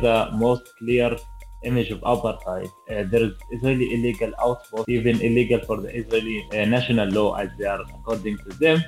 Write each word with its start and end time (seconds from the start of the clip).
the 0.00 0.30
most 0.32 0.62
clear 0.78 1.16
image 1.62 1.90
of 1.90 2.00
apartheid. 2.00 2.68
Uh, 2.90 3.04
there 3.10 3.24
is 3.24 3.32
Israeli 3.50 3.94
illegal 3.94 4.32
outposts, 4.40 4.88
even 4.88 5.20
illegal 5.20 5.60
for 5.60 5.80
the 5.80 5.94
Israeli 5.94 6.46
uh, 6.52 6.64
national 6.64 7.08
law, 7.08 7.34
as 7.34 7.50
they 7.58 7.66
are 7.66 7.80
according 7.82 8.38
to 8.38 8.50
them. 8.58 8.82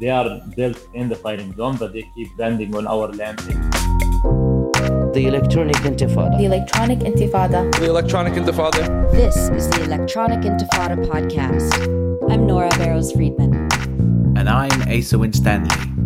They 0.00 0.10
are 0.10 0.40
built 0.56 0.78
in 0.94 1.08
the 1.08 1.16
firing 1.16 1.54
zone, 1.54 1.76
but 1.76 1.92
they 1.92 2.04
keep 2.14 2.28
landing 2.38 2.74
on 2.74 2.86
our 2.86 3.08
land. 3.12 3.38
The 5.14 5.26
Electronic 5.26 5.76
Intifada. 5.76 6.36
The 6.38 6.46
Electronic 6.46 6.98
Intifada. 7.00 7.72
The 7.78 7.86
Electronic 7.88 8.32
Intifada. 8.34 9.12
This 9.12 9.36
is 9.50 9.68
the 9.70 9.84
Electronic 9.84 10.40
Intifada 10.40 10.96
podcast. 11.06 12.30
I'm 12.30 12.46
Nora 12.46 12.70
Barrows 12.70 13.12
Friedman. 13.12 13.54
And 14.36 14.48
I'm 14.48 14.82
Asa 14.88 15.16
Winstanley. 15.16 16.03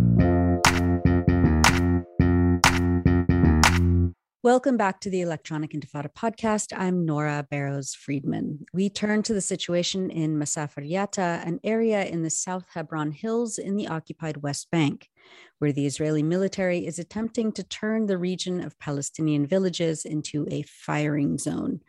Welcome 4.41 4.77
back 4.77 5.01
to 5.01 5.09
the 5.09 5.19
Electronic 5.19 5.71
Intifada 5.71 6.07
podcast. 6.13 6.71
I'm 6.73 7.05
Nora 7.05 7.45
Barrows 7.51 7.93
Friedman. 7.93 8.65
We 8.71 8.89
turn 8.89 9.21
to 9.23 9.33
the 9.33 9.41
situation 9.41 10.09
in 10.09 10.37
Masafer 10.37 10.89
Yatta, 10.89 11.45
an 11.45 11.59
area 11.61 12.05
in 12.05 12.23
the 12.23 12.29
South 12.29 12.63
Hebron 12.73 13.11
Hills 13.11 13.57
in 13.57 13.75
the 13.75 13.89
occupied 13.89 14.37
West 14.37 14.71
Bank, 14.71 15.09
where 15.57 15.73
the 15.73 15.85
Israeli 15.85 16.23
military 16.23 16.87
is 16.87 16.99
attempting 16.99 17.51
to 17.51 17.65
turn 17.65 18.05
the 18.05 18.17
region 18.17 18.61
of 18.63 18.79
Palestinian 18.79 19.45
villages 19.45 20.05
into 20.05 20.47
a 20.49 20.61
firing 20.61 21.37
zone. 21.37 21.81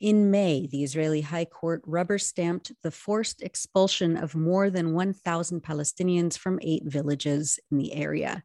In 0.00 0.30
May, 0.30 0.66
the 0.72 0.82
Israeli 0.82 1.20
High 1.20 1.44
Court 1.44 1.82
rubber 1.84 2.16
stamped 2.16 2.72
the 2.82 2.90
forced 2.90 3.42
expulsion 3.42 4.16
of 4.16 4.34
more 4.34 4.70
than 4.70 4.94
1,000 4.94 5.62
Palestinians 5.62 6.38
from 6.38 6.60
eight 6.62 6.84
villages 6.86 7.58
in 7.70 7.76
the 7.76 7.92
area. 7.92 8.42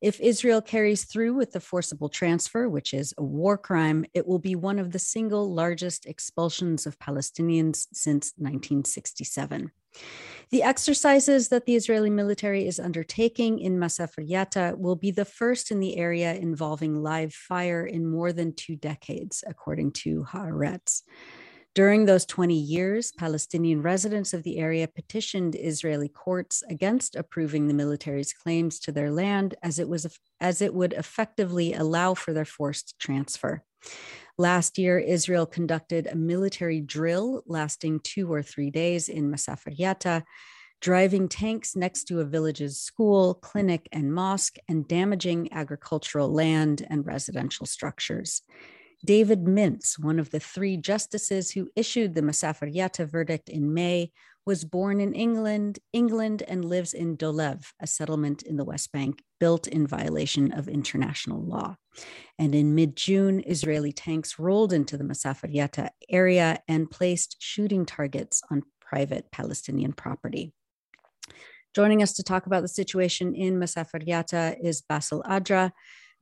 If 0.00 0.18
Israel 0.18 0.62
carries 0.62 1.04
through 1.04 1.34
with 1.34 1.52
the 1.52 1.60
forcible 1.60 2.08
transfer, 2.08 2.68
which 2.68 2.94
is 2.94 3.12
a 3.18 3.22
war 3.22 3.58
crime, 3.58 4.06
it 4.14 4.26
will 4.26 4.38
be 4.38 4.56
one 4.56 4.78
of 4.78 4.92
the 4.92 4.98
single 4.98 5.52
largest 5.52 6.06
expulsions 6.06 6.86
of 6.86 6.98
Palestinians 6.98 7.86
since 7.92 8.32
1967. 8.36 9.70
The 10.50 10.62
exercises 10.62 11.48
that 11.48 11.66
the 11.66 11.76
Israeli 11.76 12.10
military 12.10 12.66
is 12.66 12.80
undertaking 12.80 13.58
in 13.58 13.78
Masafer 13.78 14.26
Yatta 14.26 14.76
will 14.78 14.96
be 14.96 15.10
the 15.10 15.24
first 15.24 15.70
in 15.70 15.80
the 15.80 15.96
area 15.96 16.34
involving 16.34 17.02
live 17.02 17.34
fire 17.34 17.84
in 17.84 18.06
more 18.06 18.32
than 18.32 18.54
two 18.54 18.76
decades, 18.76 19.44
according 19.46 19.92
to 19.92 20.24
Haaretz. 20.24 21.02
During 21.74 22.04
those 22.04 22.26
20 22.26 22.54
years, 22.54 23.12
Palestinian 23.12 23.80
residents 23.80 24.34
of 24.34 24.42
the 24.42 24.58
area 24.58 24.88
petitioned 24.88 25.54
Israeli 25.54 26.08
courts 26.08 26.64
against 26.68 27.14
approving 27.14 27.68
the 27.68 27.74
military's 27.74 28.32
claims 28.32 28.80
to 28.80 28.92
their 28.92 29.12
land 29.12 29.54
as 29.62 29.78
it 29.78 29.88
was 29.88 30.18
as 30.40 30.60
it 30.60 30.74
would 30.74 30.92
effectively 30.94 31.72
allow 31.72 32.14
for 32.14 32.32
their 32.32 32.44
forced 32.44 32.98
transfer. 32.98 33.62
Last 34.36 34.78
year, 34.78 34.98
Israel 34.98 35.46
conducted 35.46 36.08
a 36.08 36.16
military 36.16 36.80
drill 36.80 37.44
lasting 37.46 38.00
two 38.00 38.32
or 38.32 38.42
three 38.42 38.70
days 38.70 39.08
in 39.08 39.30
Masafer 39.30 39.76
Yatta, 39.76 40.24
driving 40.80 41.28
tanks 41.28 41.76
next 41.76 42.04
to 42.04 42.20
a 42.20 42.24
village's 42.24 42.80
school, 42.80 43.34
clinic, 43.34 43.88
and 43.92 44.12
mosque, 44.12 44.56
and 44.68 44.88
damaging 44.88 45.52
agricultural 45.52 46.32
land 46.32 46.84
and 46.90 47.06
residential 47.06 47.66
structures. 47.66 48.42
David 49.04 49.44
Mintz, 49.44 49.98
one 49.98 50.18
of 50.18 50.30
the 50.30 50.40
three 50.40 50.76
justices 50.76 51.50
who 51.50 51.70
issued 51.74 52.14
the 52.14 52.22
Masafer 52.22 52.72
Yatta 52.72 53.08
verdict 53.08 53.48
in 53.48 53.72
May, 53.72 54.12
was 54.46 54.64
born 54.64 55.00
in 55.00 55.14
England, 55.14 55.78
England, 55.92 56.42
and 56.48 56.64
lives 56.64 56.92
in 56.92 57.16
Dolev, 57.16 57.72
a 57.80 57.86
settlement 57.86 58.42
in 58.42 58.56
the 58.56 58.64
West 58.64 58.90
Bank 58.92 59.22
built 59.38 59.66
in 59.66 59.86
violation 59.86 60.52
of 60.52 60.68
international 60.68 61.42
law. 61.42 61.76
And 62.38 62.54
in 62.54 62.74
mid 62.74 62.96
June, 62.96 63.42
Israeli 63.46 63.92
tanks 63.92 64.38
rolled 64.38 64.72
into 64.72 64.96
the 64.96 65.04
Masafer 65.04 65.54
Yatta 65.54 65.90
area 66.08 66.58
and 66.68 66.90
placed 66.90 67.36
shooting 67.38 67.86
targets 67.86 68.42
on 68.50 68.62
private 68.80 69.30
Palestinian 69.30 69.92
property. 69.92 70.52
Joining 71.74 72.02
us 72.02 72.14
to 72.14 72.24
talk 72.24 72.46
about 72.46 72.62
the 72.62 72.68
situation 72.68 73.34
in 73.34 73.60
Masafer 73.60 74.04
Yatta 74.04 74.56
is 74.60 74.82
Basel 74.82 75.22
Adra, 75.22 75.70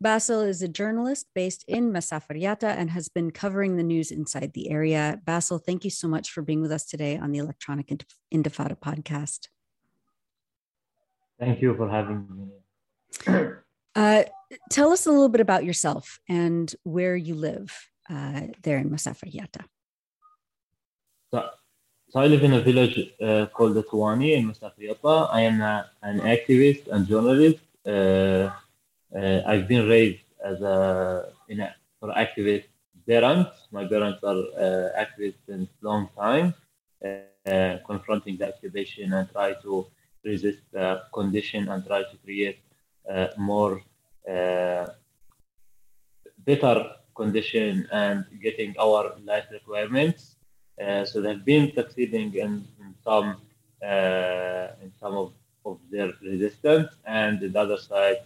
Basel 0.00 0.42
is 0.42 0.62
a 0.62 0.68
journalist 0.68 1.26
based 1.34 1.64
in 1.66 1.92
Masafer 1.92 2.40
Yatta 2.40 2.68
and 2.68 2.90
has 2.90 3.08
been 3.08 3.32
covering 3.32 3.76
the 3.76 3.82
news 3.82 4.12
inside 4.12 4.52
the 4.52 4.70
area. 4.70 5.20
Basel, 5.24 5.58
thank 5.58 5.82
you 5.82 5.90
so 5.90 6.06
much 6.06 6.30
for 6.30 6.42
being 6.42 6.62
with 6.62 6.70
us 6.70 6.84
today 6.84 7.16
on 7.16 7.32
the 7.32 7.38
Electronic 7.38 7.88
Intifada 8.32 8.78
podcast. 8.78 9.48
Thank 11.40 11.60
you 11.60 11.74
for 11.76 11.88
having 11.88 12.26
me. 13.26 13.48
Uh, 13.96 14.22
tell 14.70 14.92
us 14.92 15.06
a 15.06 15.10
little 15.10 15.28
bit 15.28 15.40
about 15.40 15.64
yourself 15.64 16.20
and 16.28 16.72
where 16.84 17.16
you 17.16 17.34
live 17.34 17.76
uh, 18.08 18.42
there 18.62 18.78
in 18.78 18.90
Masafer 18.90 19.32
Yatta. 19.32 19.64
So, 21.32 21.50
so, 22.10 22.20
I 22.20 22.26
live 22.28 22.44
in 22.44 22.52
a 22.52 22.60
village 22.60 22.98
uh, 23.20 23.46
called 23.46 23.74
the 23.74 23.82
Tuwani 23.82 24.36
in 24.36 24.48
Masafer 24.48 24.88
Yatta. 24.88 25.28
I 25.32 25.40
am 25.40 25.60
a, 25.60 25.90
an 26.02 26.20
activist 26.20 26.86
and 26.86 27.08
journalist 27.08 27.58
uh, 29.14 29.18
uh, 29.18 29.42
I've 29.46 29.68
been 29.68 29.88
raised 29.88 30.24
as 30.44 30.60
a 30.60 31.32
in 31.48 31.60
a 31.60 31.74
for 32.00 32.08
activist 32.10 32.68
parents. 33.06 33.68
My 33.70 33.84
parents 33.86 34.22
are 34.22 34.36
uh, 34.36 35.04
activists 35.04 35.42
since 35.46 35.68
long 35.82 36.08
time, 36.16 36.54
uh, 37.04 37.78
confronting 37.86 38.36
the 38.36 38.48
occupation 38.48 39.12
and 39.12 39.30
try 39.30 39.54
to 39.62 39.86
resist 40.24 40.62
the 40.72 41.02
condition 41.12 41.68
and 41.68 41.84
try 41.86 42.02
to 42.02 42.16
create 42.24 42.58
more 43.36 43.80
better 46.44 46.76
condition 47.14 47.88
and 47.92 48.24
getting 48.42 48.74
our 48.78 49.16
life 49.24 49.46
requirements. 49.50 50.36
Uh, 50.80 51.04
so 51.04 51.20
they've 51.20 51.44
been 51.44 51.72
succeeding 51.74 52.32
in, 52.34 52.64
in 52.80 52.94
some 53.02 53.28
uh, 53.82 54.68
in 54.82 54.92
some 55.00 55.14
of, 55.22 55.32
of 55.64 55.78
their 55.90 56.12
resistance, 56.22 56.90
and 57.04 57.40
the 57.40 57.58
other 57.58 57.76
side 57.76 58.20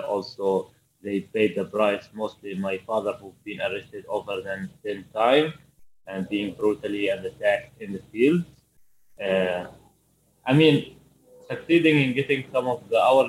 also 0.00 0.70
they 1.02 1.20
paid 1.20 1.56
the 1.56 1.64
price. 1.64 2.08
Mostly 2.14 2.54
my 2.54 2.78
father, 2.86 3.12
who's 3.20 3.34
been 3.44 3.60
arrested 3.60 4.04
over 4.08 4.40
than 4.40 4.70
10 4.86 5.04
times 5.14 5.54
and 6.06 6.28
being 6.28 6.54
brutally 6.54 7.08
and 7.08 7.24
attacked 7.24 7.80
in 7.80 7.92
the 7.92 8.02
field. 8.12 8.44
Uh, 9.22 9.66
I 10.46 10.52
mean, 10.52 10.96
succeeding 11.48 11.96
in 12.00 12.14
getting 12.14 12.44
some 12.52 12.66
of 12.66 12.88
the 12.88 12.98
our 13.00 13.28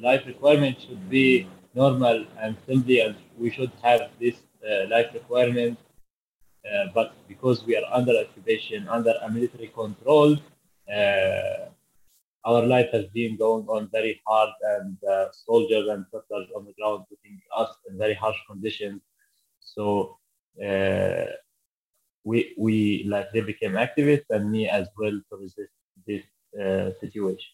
life 0.00 0.22
requirements 0.26 0.84
should 0.84 1.08
be 1.08 1.48
normal 1.74 2.24
and 2.40 2.56
simply, 2.66 3.00
and 3.00 3.16
we 3.38 3.50
should 3.50 3.72
have 3.82 4.10
this 4.20 4.36
uh, 4.68 4.88
life 4.88 5.10
requirement. 5.14 5.78
Uh, 6.64 6.86
but 6.94 7.14
because 7.26 7.64
we 7.66 7.76
are 7.76 7.84
under 7.90 8.14
occupation, 8.16 8.86
under 8.88 9.14
a 9.26 9.30
military 9.30 9.68
control, 9.68 10.36
uh, 10.96 11.66
our 12.44 12.62
life 12.66 12.90
has 12.92 13.06
been 13.14 13.36
going 13.36 13.66
on 13.68 13.88
very 13.92 14.20
hard 14.26 14.50
and 14.74 14.96
uh, 15.04 15.26
soldiers 15.32 15.88
and 15.88 16.04
settlers 16.10 16.48
on 16.56 16.64
the 16.64 16.72
ground 16.72 17.04
putting 17.08 17.40
us 17.56 17.76
in 17.88 17.96
very 17.98 18.14
harsh 18.14 18.36
conditions. 18.48 19.00
So 19.60 20.18
uh, 20.64 21.26
we 22.24 22.54
we 22.58 23.04
like 23.08 23.32
they 23.32 23.40
became 23.40 23.72
activists 23.72 24.30
and 24.30 24.50
me 24.50 24.68
as 24.68 24.88
well 24.98 25.20
to 25.30 25.36
resist 25.36 25.72
this 26.06 26.24
uh, 26.60 26.90
situation 27.00 27.52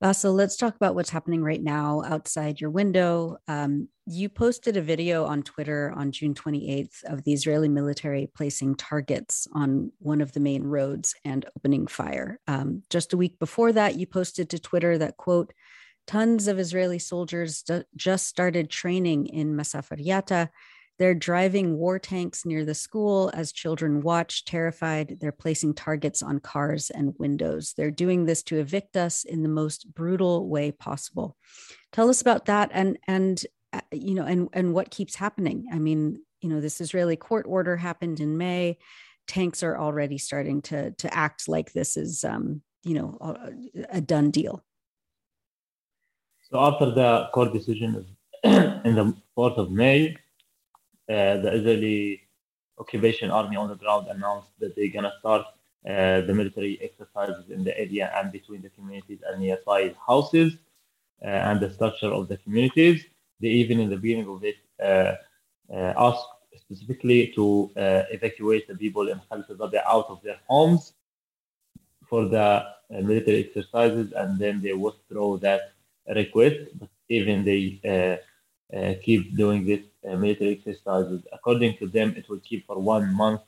Basel, 0.00 0.32
let's 0.32 0.56
talk 0.56 0.76
about 0.76 0.94
what's 0.94 1.10
happening 1.10 1.42
right 1.42 1.62
now 1.62 2.04
outside 2.06 2.60
your 2.60 2.70
window. 2.70 3.36
Um, 3.48 3.88
you 4.06 4.28
posted 4.28 4.76
a 4.76 4.82
video 4.82 5.24
on 5.24 5.42
Twitter 5.42 5.92
on 5.96 6.12
June 6.12 6.34
28th 6.34 7.02
of 7.04 7.24
the 7.24 7.32
Israeli 7.32 7.68
military 7.68 8.30
placing 8.32 8.76
targets 8.76 9.48
on 9.52 9.90
one 9.98 10.20
of 10.20 10.32
the 10.32 10.40
main 10.40 10.62
roads 10.62 11.16
and 11.24 11.44
opening 11.56 11.88
fire. 11.88 12.38
Um, 12.46 12.84
just 12.90 13.12
a 13.12 13.16
week 13.16 13.40
before 13.40 13.72
that, 13.72 13.96
you 13.96 14.06
posted 14.06 14.48
to 14.50 14.60
Twitter 14.60 14.98
that, 14.98 15.16
quote, 15.16 15.52
tons 16.06 16.46
of 16.46 16.60
Israeli 16.60 17.00
soldiers 17.00 17.62
d- 17.62 17.82
just 17.96 18.28
started 18.28 18.70
training 18.70 19.26
in 19.26 19.56
Masafer 19.56 20.00
Yatta 20.00 20.48
they're 20.98 21.14
driving 21.14 21.76
war 21.76 21.98
tanks 21.98 22.44
near 22.44 22.64
the 22.64 22.74
school 22.74 23.30
as 23.32 23.52
children 23.52 24.02
watch, 24.02 24.44
terrified. 24.44 25.18
They're 25.20 25.30
placing 25.30 25.74
targets 25.74 26.22
on 26.22 26.40
cars 26.40 26.90
and 26.90 27.14
windows. 27.18 27.72
They're 27.76 27.92
doing 27.92 28.24
this 28.24 28.42
to 28.44 28.58
evict 28.58 28.96
us 28.96 29.24
in 29.24 29.42
the 29.42 29.48
most 29.48 29.94
brutal 29.94 30.48
way 30.48 30.72
possible. 30.72 31.36
Tell 31.92 32.10
us 32.10 32.20
about 32.20 32.46
that 32.46 32.70
and 32.72 32.98
and 33.06 33.40
uh, 33.72 33.80
you 33.92 34.14
know 34.14 34.24
and 34.24 34.48
and 34.52 34.74
what 34.74 34.90
keeps 34.90 35.14
happening. 35.14 35.66
I 35.72 35.78
mean, 35.78 36.20
you 36.40 36.48
know, 36.48 36.60
this 36.60 36.80
Israeli 36.80 37.16
court 37.16 37.46
order 37.48 37.76
happened 37.76 38.18
in 38.18 38.36
May. 38.36 38.78
Tanks 39.28 39.62
are 39.62 39.78
already 39.78 40.18
starting 40.18 40.62
to 40.62 40.90
to 40.92 41.14
act 41.14 41.48
like 41.48 41.72
this 41.72 41.96
is 41.96 42.24
um, 42.24 42.62
you 42.82 42.94
know 42.94 43.18
a, 43.90 44.00
done 44.00 44.32
deal. 44.32 44.64
So 46.50 46.58
after 46.58 46.90
the 46.90 47.28
court 47.34 47.52
decision 47.52 48.06
in 48.42 48.94
the 48.94 49.14
4th 49.36 49.58
of 49.58 49.70
May, 49.70 50.16
the 51.08 51.50
Israeli 51.52 52.22
occupation 52.78 53.30
army 53.30 53.56
on 53.56 53.68
the 53.68 53.76
ground 53.76 54.06
announced 54.08 54.50
that 54.60 54.76
they're 54.76 54.88
going 54.88 55.04
to 55.04 55.12
start 55.18 55.44
uh, 55.88 56.20
the 56.22 56.34
military 56.34 56.78
exercises 56.82 57.50
in 57.50 57.64
the 57.64 57.76
area 57.78 58.12
and 58.16 58.32
between 58.32 58.62
the 58.62 58.70
communities 58.70 59.20
and 59.26 59.40
nearby 59.40 59.94
houses 60.06 60.54
uh, 61.22 61.26
and 61.28 61.60
the 61.60 61.70
structure 61.70 62.12
of 62.12 62.28
the 62.28 62.36
communities. 62.38 63.04
They 63.40 63.48
even 63.48 63.80
in 63.80 63.88
the 63.90 63.96
beginning 63.96 64.28
of 64.28 64.44
it 64.44 64.56
uh, 64.82 65.14
uh, 65.72 65.94
asked 65.96 66.26
specifically 66.56 67.32
to 67.34 67.70
uh, 67.76 68.02
evacuate 68.10 68.66
the 68.68 68.74
people 68.74 69.08
in 69.08 69.20
Khalid 69.28 69.46
Zabi'a 69.48 69.82
out 69.86 70.06
of 70.08 70.22
their 70.22 70.38
homes 70.46 70.92
for 72.08 72.26
the 72.26 72.38
uh, 72.40 72.64
military 72.90 73.44
exercises, 73.46 74.12
and 74.16 74.38
then 74.38 74.60
they 74.62 74.72
withdraw 74.72 75.36
that 75.38 75.72
request. 76.14 76.56
But 76.78 76.88
even 77.08 77.44
they 77.44 77.80
uh, 77.84 77.88
uh, 77.90 78.16
keep 79.02 79.36
doing 79.36 79.64
this 79.64 79.80
uh, 80.08 80.16
military 80.16 80.52
exercises. 80.52 81.22
According 81.32 81.76
to 81.78 81.86
them, 81.86 82.14
it 82.16 82.28
will 82.28 82.40
keep 82.40 82.66
for 82.66 82.78
one 82.78 83.14
month 83.14 83.40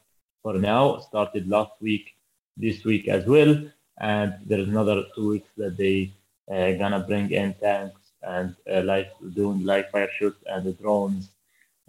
for 0.43 0.55
now. 0.55 0.99
Started 0.99 1.49
last 1.49 1.73
week, 1.81 2.15
this 2.57 2.85
week 2.85 3.09
as 3.09 3.27
well, 3.27 3.55
and 3.99 4.35
there 4.47 4.61
is 4.61 4.69
another 4.69 5.05
two 5.15 5.29
weeks 5.31 5.49
that 5.57 5.77
they 5.77 6.13
uh, 6.51 6.73
gonna 6.73 7.01
bring 7.01 7.31
in 7.31 7.55
tanks 7.55 8.01
and 8.23 8.55
uh, 8.71 8.83
like 8.83 9.11
doing 9.35 9.65
live 9.65 9.89
fire 9.91 10.11
shoots 10.19 10.43
and 10.47 10.65
the 10.65 10.73
drones, 10.73 11.31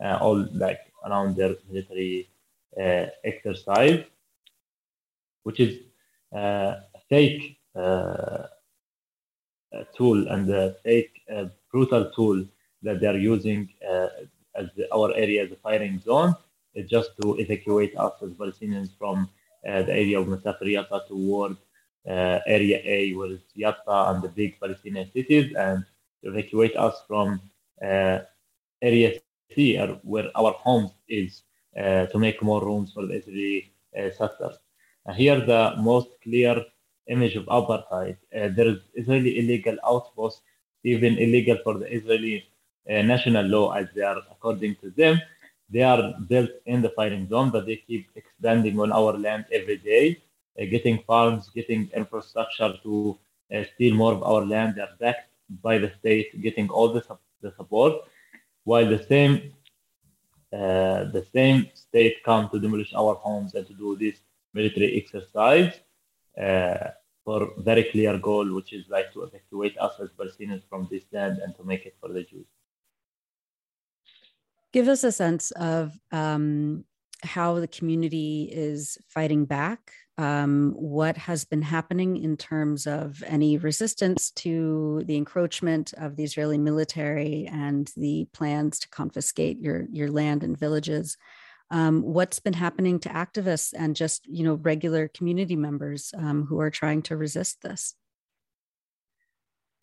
uh, 0.03 0.17
all 0.21 0.45
like 0.53 0.79
around 1.05 1.35
their 1.35 1.55
military 1.69 2.29
uh, 2.79 3.05
exercise, 3.23 4.03
which 5.43 5.59
is 5.59 5.79
uh, 6.35 6.75
a 6.95 6.99
fake 7.09 7.57
uh, 7.75 7.79
uh, 7.79 8.47
tool 9.95 10.27
and 10.27 10.49
a 10.49 10.75
fake 10.83 11.21
uh, 11.33 11.45
brutal 11.71 12.11
tool 12.15 12.45
that 12.83 12.99
they 12.99 13.07
are 13.07 13.17
using 13.17 13.69
uh, 13.87 14.07
as 14.55 14.67
our 14.93 15.13
area 15.15 15.43
as 15.43 15.51
a 15.51 15.55
firing 15.55 15.99
zone. 15.99 16.35
Just 16.87 17.11
to 17.21 17.37
evacuate 17.37 17.97
us 17.97 18.13
as 18.23 18.31
Palestinians 18.31 18.89
from 18.97 19.29
uh, 19.67 19.81
the 19.83 19.91
area 19.91 20.19
of 20.19 20.27
Masafer 20.27 20.63
Yatta 20.63 21.05
toward 21.07 21.57
uh, 22.07 22.39
Area 22.47 22.81
A, 22.83 23.13
where 23.13 23.31
it's 23.31 23.53
Yatta 23.57 24.13
and 24.13 24.23
the 24.23 24.29
big 24.29 24.59
Palestinian 24.59 25.11
cities, 25.11 25.53
and 25.55 25.85
evacuate 26.23 26.75
us 26.77 27.03
from 27.07 27.41
Area 27.81 29.19
C, 29.53 29.77
where 30.03 30.31
our 30.35 30.53
homes 30.53 30.91
is, 31.09 31.43
to 31.75 32.17
make 32.17 32.41
more 32.41 32.63
rooms 32.63 32.93
for 32.93 33.05
the 33.05 33.15
Israeli 33.15 33.73
settlers. 34.17 34.57
Here, 35.15 35.39
the 35.45 35.75
most 35.77 36.09
clear 36.23 36.63
image 37.07 37.35
of 37.35 37.45
apartheid. 37.45 38.17
Uh, 38.35 38.49
there 38.55 38.67
is 38.67 38.79
Israeli 38.93 39.39
illegal 39.39 39.77
outposts, 39.85 40.41
even 40.83 41.17
illegal 41.17 41.57
for 41.63 41.77
the 41.77 41.93
Israeli 41.93 42.35
uh, 42.37 42.50
national 42.87 43.45
law, 43.45 43.71
as 43.71 43.87
they 43.95 44.01
are 44.01 44.17
according 44.31 44.75
to 44.77 44.89
them. 44.91 45.21
They 45.69 45.83
are 45.83 46.13
built 46.27 46.49
in 46.65 46.81
the 46.81 46.89
firing 46.89 47.27
zone, 47.29 47.49
but 47.49 47.65
they 47.65 47.77
keep 47.77 48.09
expanding 48.15 48.79
on 48.79 48.91
our 48.91 49.17
land 49.17 49.45
every 49.51 49.77
day, 49.77 50.21
uh, 50.59 50.65
getting 50.65 50.99
farms, 51.07 51.49
getting 51.55 51.89
infrastructure 51.95 52.73
to 52.83 53.17
uh, 53.55 53.63
steal 53.73 53.95
more 53.95 54.13
of 54.13 54.23
our 54.23 54.45
land. 54.45 54.75
They 54.75 54.81
are 54.81 54.95
backed 54.99 55.29
by 55.61 55.77
the 55.77 55.91
state, 55.99 56.41
getting 56.41 56.69
all 56.69 56.91
the, 56.91 57.03
the 57.41 57.53
support, 57.55 57.93
while 58.63 58.87
the 58.87 59.03
same 59.05 59.53
uh, 60.53 61.05
the 61.05 61.25
same 61.33 61.69
state 61.73 62.21
come 62.25 62.49
to 62.49 62.59
demolish 62.59 62.93
our 62.93 63.15
homes 63.15 63.53
and 63.55 63.65
to 63.67 63.73
do 63.73 63.95
this 63.95 64.19
military 64.53 65.01
exercise 65.01 65.71
uh, 66.37 66.89
for 67.23 67.53
very 67.59 67.85
clear 67.85 68.17
goal, 68.17 68.53
which 68.53 68.73
is 68.73 68.85
like 68.89 69.13
to 69.13 69.23
evacuate 69.23 69.77
us 69.77 69.93
as 70.01 70.09
Palestinians 70.09 70.63
from 70.69 70.89
this 70.91 71.03
land 71.13 71.37
and 71.37 71.55
to 71.55 71.63
make 71.63 71.85
it 71.85 71.95
for 72.01 72.09
the 72.09 72.23
Jews. 72.23 72.45
Give 74.73 74.87
us 74.87 75.03
a 75.03 75.11
sense 75.11 75.51
of 75.51 75.97
um, 76.11 76.85
how 77.23 77.59
the 77.59 77.67
community 77.67 78.49
is 78.51 78.97
fighting 79.07 79.45
back. 79.45 79.91
Um, 80.17 80.73
what 80.75 81.17
has 81.17 81.45
been 81.45 81.61
happening 81.61 82.17
in 82.17 82.37
terms 82.37 82.85
of 82.85 83.23
any 83.25 83.57
resistance 83.57 84.31
to 84.31 85.03
the 85.05 85.17
encroachment 85.17 85.93
of 85.97 86.15
the 86.15 86.23
Israeli 86.23 86.57
military 86.57 87.47
and 87.51 87.91
the 87.97 88.27
plans 88.33 88.79
to 88.79 88.89
confiscate 88.89 89.59
your 89.59 89.87
your 89.91 90.09
land 90.09 90.43
and 90.43 90.57
villages? 90.57 91.17
Um, 91.71 92.01
what's 92.01 92.39
been 92.39 92.53
happening 92.53 92.99
to 92.99 93.09
activists 93.09 93.73
and 93.75 93.95
just 93.95 94.27
you 94.27 94.43
know 94.43 94.55
regular 94.55 95.07
community 95.07 95.55
members 95.55 96.13
um, 96.17 96.45
who 96.45 96.59
are 96.59 96.69
trying 96.71 97.01
to 97.03 97.17
resist 97.17 97.61
this? 97.61 97.95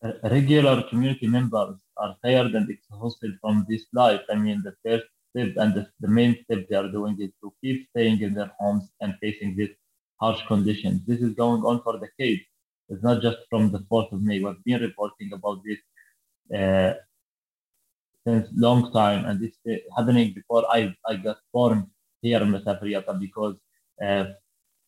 Uh, 0.00 0.12
regular 0.30 0.84
community 0.84 1.26
members 1.26 1.76
are 1.96 2.16
tired 2.24 2.54
and 2.54 2.70
exhausted 2.70 3.36
from 3.40 3.66
this 3.68 3.84
life. 3.92 4.20
I 4.30 4.36
mean, 4.36 4.62
the 4.62 4.74
first 4.84 5.06
step 5.30 5.56
and 5.56 5.74
the, 5.74 5.88
the 5.98 6.06
main 6.06 6.36
step 6.44 6.68
they 6.68 6.76
are 6.76 6.88
doing 6.88 7.16
is 7.20 7.30
to 7.42 7.52
keep 7.60 7.88
staying 7.90 8.20
in 8.20 8.34
their 8.34 8.52
homes 8.60 8.88
and 9.00 9.14
facing 9.20 9.56
these 9.56 9.74
harsh 10.20 10.40
conditions. 10.46 11.00
This 11.04 11.20
is 11.20 11.34
going 11.34 11.62
on 11.62 11.82
for 11.82 11.98
decades. 11.98 12.42
It's 12.88 13.02
not 13.02 13.22
just 13.22 13.38
from 13.50 13.72
the 13.72 13.80
4th 13.90 14.12
of 14.12 14.22
May. 14.22 14.38
We've 14.38 14.64
been 14.64 14.80
reporting 14.80 15.32
about 15.32 15.62
this 15.64 15.78
uh, 16.56 16.94
since 18.24 18.48
long 18.54 18.92
time, 18.92 19.24
and 19.24 19.40
this 19.40 19.52
is 19.64 19.80
happening 19.96 20.32
before 20.32 20.64
I, 20.70 20.94
I 21.06 21.16
got 21.16 21.38
born 21.52 21.90
here 22.22 22.40
in 22.40 22.50
Masafer 22.52 22.84
Yatta 22.84 23.18
because 23.18 23.56
uh, 24.00 24.26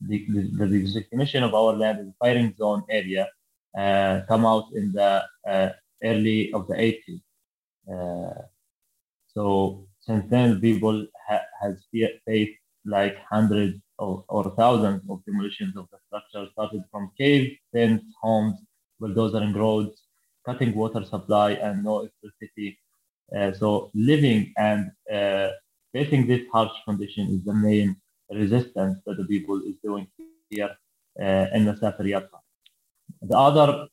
the, 0.01 0.27
the, 0.29 0.67
the 0.67 0.83
designation 0.83 1.43
of 1.43 1.53
our 1.55 1.73
land 1.75 1.99
is 2.01 2.09
a 2.09 2.15
firing 2.21 2.55
zone 2.57 2.85
area 2.89 3.29
uh, 3.77 4.21
come 4.29 4.45
out 4.47 4.67
in 4.75 4.93
the 4.93 5.25
uh, 5.49 5.71
early 6.03 6.53
of 6.53 6.67
the 6.69 6.75
80s. 6.75 7.21
Uh, 7.93 8.43
so 9.35 9.87
since 10.01 10.25
then, 10.31 10.61
people 10.61 11.07
ha- 11.29 11.47
has 11.63 11.77
faced 12.27 12.59
like 12.85 13.17
hundreds 13.31 13.79
or, 13.99 14.25
or 14.29 14.55
thousands 14.57 15.03
of 15.09 15.25
demolitions 15.25 15.77
of 15.77 15.87
the 15.91 15.99
structure, 16.07 16.51
started 16.53 16.83
from 16.91 17.11
caves, 17.19 17.53
tents, 17.75 18.05
homes, 18.23 18.55
bulldozering 18.99 19.53
roads, 19.53 20.03
cutting 20.45 20.75
water 20.75 21.05
supply, 21.05 21.53
and 21.53 21.85
no 21.85 22.01
electricity. 22.01 22.79
Uh, 23.37 23.53
so 23.53 23.91
living 23.95 24.53
and 24.57 24.91
uh, 25.13 25.51
facing 25.93 26.27
this 26.27 26.43
harsh 26.53 26.73
condition 26.85 27.29
is 27.29 27.45
the 27.45 27.55
main 27.55 27.97
resistance 28.31 28.99
that 29.07 29.17
the 29.17 29.25
people 29.25 29.61
is 29.67 29.77
doing 29.85 30.07
here 30.51 30.71
uh, 31.21 31.47
in 31.55 31.65
the 31.65 31.73
Masafer 31.73 32.05
Yatta. 32.05 32.39
The 33.23 33.37
other, 33.39 33.89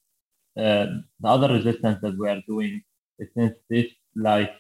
uh, 0.57 0.85
the 1.21 1.27
other 1.27 1.49
resistance 1.53 1.99
that 2.01 2.17
we 2.17 2.29
are 2.29 2.41
doing 2.47 2.83
is 3.19 3.29
since 3.35 3.55
this 3.69 3.87
like 4.15 4.53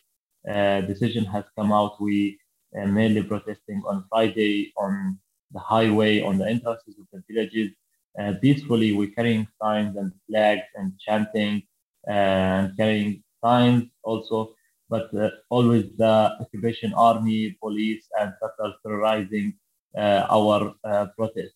uh, 0.49 0.81
decision 0.81 1.25
has 1.25 1.45
come 1.57 1.71
out, 1.71 2.01
we 2.01 2.39
uh, 2.77 2.85
mainly 2.87 3.23
protesting 3.23 3.81
on 3.87 4.05
Friday 4.09 4.73
on 4.77 5.19
the 5.51 5.59
highway, 5.59 6.21
on 6.21 6.37
the 6.37 6.47
entrances 6.47 6.95
of 6.99 7.07
the 7.13 7.23
villages. 7.29 7.71
Uh, 8.19 8.33
peacefully, 8.41 8.93
we're 8.93 9.11
carrying 9.11 9.47
signs 9.61 9.95
and 9.97 10.11
flags 10.29 10.63
and 10.75 10.93
chanting 10.99 11.63
and 12.07 12.75
carrying 12.77 13.23
signs 13.43 13.85
also, 14.03 14.55
but 14.89 15.13
uh, 15.15 15.29
always 15.49 15.85
the 15.97 16.35
occupation 16.41 16.93
army, 16.93 17.55
police, 17.61 18.07
and 18.19 18.33
settlers 18.41 18.75
terrorizing 18.83 19.53
our 19.95 20.73
protest. 21.17 21.53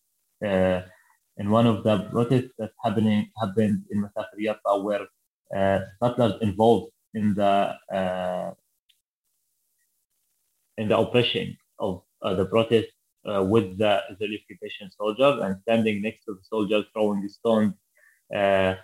In 1.38 1.50
one 1.50 1.66
of 1.66 1.82
the 1.82 2.08
protests 2.10 2.52
that 2.58 2.72
happening 2.84 3.30
happened 3.40 3.84
in 3.90 4.02
Masafer 4.02 4.38
Yatta, 4.38 4.82
where 4.82 5.06
uh, 5.56 5.80
settlers 6.02 6.34
involved 6.42 6.92
in 7.14 7.34
the 7.34 7.74
uh, 7.92 8.50
in 10.78 10.88
the 10.88 10.98
oppression 10.98 11.56
of 11.78 12.02
uh, 12.22 12.34
the 12.34 12.46
protest 12.46 12.88
uh, 13.26 13.42
with 13.42 13.78
the 13.78 14.02
Israeli 14.10 14.40
occupation 14.42 14.90
soldiers 14.90 15.40
and 15.42 15.56
standing 15.62 16.02
next 16.02 16.24
to 16.24 16.34
the 16.34 16.44
soldiers 16.44 16.84
throwing 16.92 17.22
the 17.22 17.28
stones. 17.28 17.74
Uh, 18.34 18.74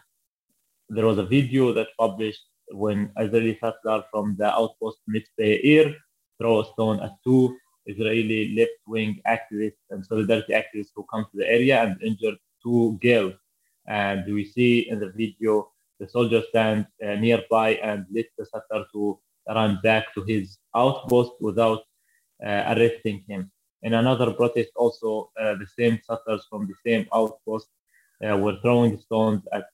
there 0.91 1.07
was 1.07 1.19
a 1.19 1.25
video 1.25 1.73
that 1.73 1.89
published 1.99 2.43
when 2.71 3.11
Israeli 3.19 3.59
settler 3.61 4.05
from 4.11 4.37
the 4.39 4.47
outpost 4.47 4.99
Mitzpe 5.09 5.65
Yair 5.65 5.95
throw 6.39 6.61
a 6.61 6.65
stone 6.73 7.01
at 7.01 7.13
two 7.25 7.57
Israeli 7.89 8.55
left-wing 8.59 9.21
activists 9.27 9.83
and 9.91 10.05
solidarity 10.05 10.53
activists 10.53 10.93
who 10.95 11.05
come 11.13 11.25
to 11.31 11.37
the 11.41 11.49
area 11.49 11.83
and 11.83 12.03
injured 12.03 12.39
two 12.63 12.99
girls. 13.03 13.35
And 13.87 14.21
we 14.33 14.45
see 14.45 14.89
in 14.91 15.01
the 15.01 15.11
video 15.11 15.71
the 15.99 16.09
soldier 16.09 16.43
stand 16.51 16.87
uh, 17.03 17.15
nearby 17.15 17.71
and 17.89 18.07
let 18.15 18.27
the 18.37 18.45
settler 18.45 18.85
to 18.93 19.19
run 19.49 19.81
back 19.83 20.15
to 20.15 20.23
his 20.23 20.59
outpost 20.77 21.33
without 21.41 21.81
uh, 22.47 22.75
arresting 22.77 23.25
him. 23.27 23.51
In 23.83 23.95
another 23.95 24.33
protest, 24.33 24.71
also 24.77 25.31
uh, 25.41 25.55
the 25.55 25.67
same 25.79 25.99
settlers 26.07 26.47
from 26.51 26.67
the 26.67 26.75
same 26.87 27.07
outpost 27.15 27.69
uh, 28.25 28.37
were 28.37 28.59
throwing 28.63 28.99
stones 28.99 29.43
at 29.53 29.65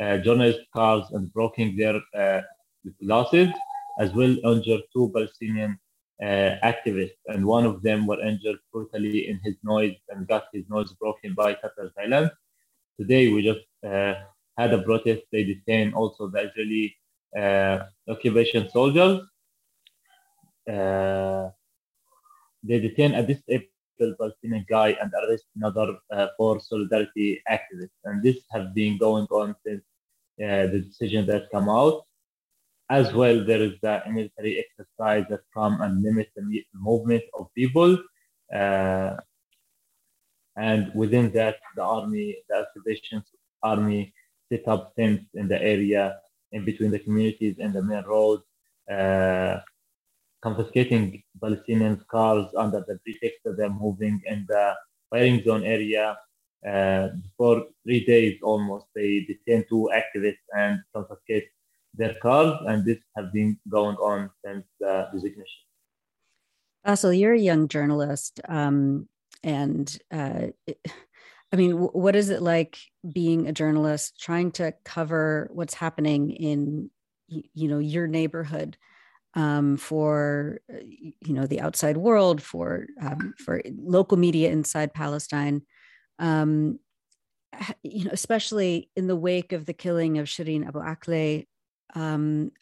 uh, 0.00 0.18
journalist 0.18 0.60
cars 0.74 1.04
and 1.12 1.32
breaking 1.32 1.76
their 1.76 2.00
uh, 2.16 2.40
glasses, 3.04 3.50
as 4.00 4.12
well 4.12 4.34
injured 4.44 4.82
two 4.92 5.10
Palestinian 5.14 5.78
uh, 6.22 6.56
activists, 6.72 7.20
and 7.26 7.44
one 7.44 7.66
of 7.66 7.82
them 7.82 8.06
were 8.06 8.20
injured 8.20 8.58
brutally 8.72 9.28
in 9.28 9.40
his 9.42 9.56
nose 9.64 9.96
and 10.10 10.28
got 10.28 10.44
his 10.52 10.64
nose 10.68 10.92
broken 11.00 11.34
by 11.34 11.56
settlers 11.60 11.92
violence. 11.96 12.30
Today, 12.98 13.32
we 13.32 13.42
just 13.42 13.66
uh, 13.84 14.14
had 14.56 14.72
a 14.72 14.82
protest. 14.82 15.22
They 15.32 15.44
detained 15.44 15.94
also 15.94 16.28
the 16.28 16.40
Israeli 16.48 16.96
uh, 17.36 17.86
occupation 18.08 18.68
soldiers. 18.70 19.20
Uh, 20.70 21.48
they 22.62 22.78
detained 22.78 23.16
a 23.16 23.22
disabled 23.26 24.16
Palestinian 24.18 24.64
guy 24.68 24.96
and 25.00 25.10
arrest 25.18 25.46
another 25.56 25.96
uh, 26.10 26.28
four 26.36 26.60
solidarity 26.60 27.42
activists. 27.50 27.98
And 28.04 28.22
this 28.22 28.38
has 28.52 28.68
been 28.74 28.98
going 28.98 29.26
on 29.30 29.56
since 29.66 29.82
uh, 30.42 30.66
the 30.72 30.80
decision 30.86 31.26
that 31.26 31.50
come 31.50 31.68
out. 31.68 32.04
As 32.90 33.12
well, 33.12 33.44
there 33.44 33.62
is 33.62 33.72
the 33.82 34.02
military 34.08 34.64
exercise 34.64 35.24
that 35.30 35.40
come 35.54 35.80
and 35.80 36.02
limit 36.02 36.30
the 36.36 36.42
movement 36.74 37.22
of 37.38 37.48
people. 37.54 37.96
Uh, 38.54 39.16
and 40.56 40.92
within 40.94 41.32
that, 41.32 41.56
the 41.76 41.82
army, 41.82 42.36
the 42.48 42.66
occupation 42.66 43.22
army 43.62 44.12
set 44.50 44.68
up 44.68 44.94
tents 44.96 45.24
in 45.34 45.48
the 45.48 45.60
area 45.62 46.18
in 46.52 46.64
between 46.64 46.90
the 46.90 46.98
communities 46.98 47.56
and 47.58 47.72
the 47.72 47.82
main 47.82 48.04
road, 48.04 48.40
uh, 48.90 49.58
confiscating 50.42 51.22
Palestinian 51.40 52.04
cars 52.10 52.46
under 52.56 52.84
the 52.86 52.98
pretext 53.04 53.38
that 53.44 53.56
they're 53.56 53.70
moving 53.70 54.20
in 54.26 54.44
the 54.48 54.74
firing 55.08 55.42
zone 55.44 55.64
area. 55.64 56.18
Uh, 56.66 57.08
for 57.36 57.64
three 57.84 58.04
days 58.04 58.38
almost, 58.42 58.86
they 58.94 59.20
detained 59.20 59.64
two 59.68 59.88
activists 59.94 60.46
and 60.56 60.80
confiscate 60.94 61.48
their 61.94 62.14
cars, 62.22 62.54
and 62.66 62.84
this 62.84 62.98
has 63.16 63.26
been 63.32 63.58
going 63.68 63.96
on 63.96 64.30
since 64.44 64.64
the 64.80 65.08
designation. 65.12 65.60
Basel, 66.84 67.12
you're 67.12 67.34
a 67.34 67.38
young 67.38 67.68
journalist, 67.68 68.40
um, 68.48 69.08
and 69.44 69.98
uh, 70.10 70.46
I 71.52 71.56
mean, 71.56 71.72
what 71.72 72.16
is 72.16 72.30
it 72.30 72.40
like 72.40 72.78
being 73.12 73.46
a 73.46 73.52
journalist, 73.52 74.18
trying 74.18 74.52
to 74.52 74.72
cover 74.84 75.50
what's 75.52 75.74
happening 75.74 76.30
in, 76.30 76.90
you 77.28 77.68
know, 77.68 77.78
your 77.78 78.06
neighborhood 78.06 78.78
um, 79.34 79.76
for, 79.76 80.60
uh, 80.72 80.78
you 80.82 81.34
know, 81.34 81.46
the 81.46 81.60
outside 81.60 81.98
world, 81.98 82.42
for 82.42 82.86
um, 83.00 83.34
for 83.38 83.62
local 83.76 84.16
media 84.16 84.50
inside 84.50 84.94
Palestine, 84.94 85.62
um, 86.18 86.78
you 87.82 88.04
know, 88.04 88.10
especially 88.12 88.90
in 88.96 89.06
the 89.06 89.16
wake 89.16 89.52
of 89.52 89.66
the 89.66 89.74
killing 89.74 90.18
of 90.18 90.26
Shireen 90.26 90.66
Abu 90.66 90.80
Akleh. 90.80 91.46
Um, 91.94 92.52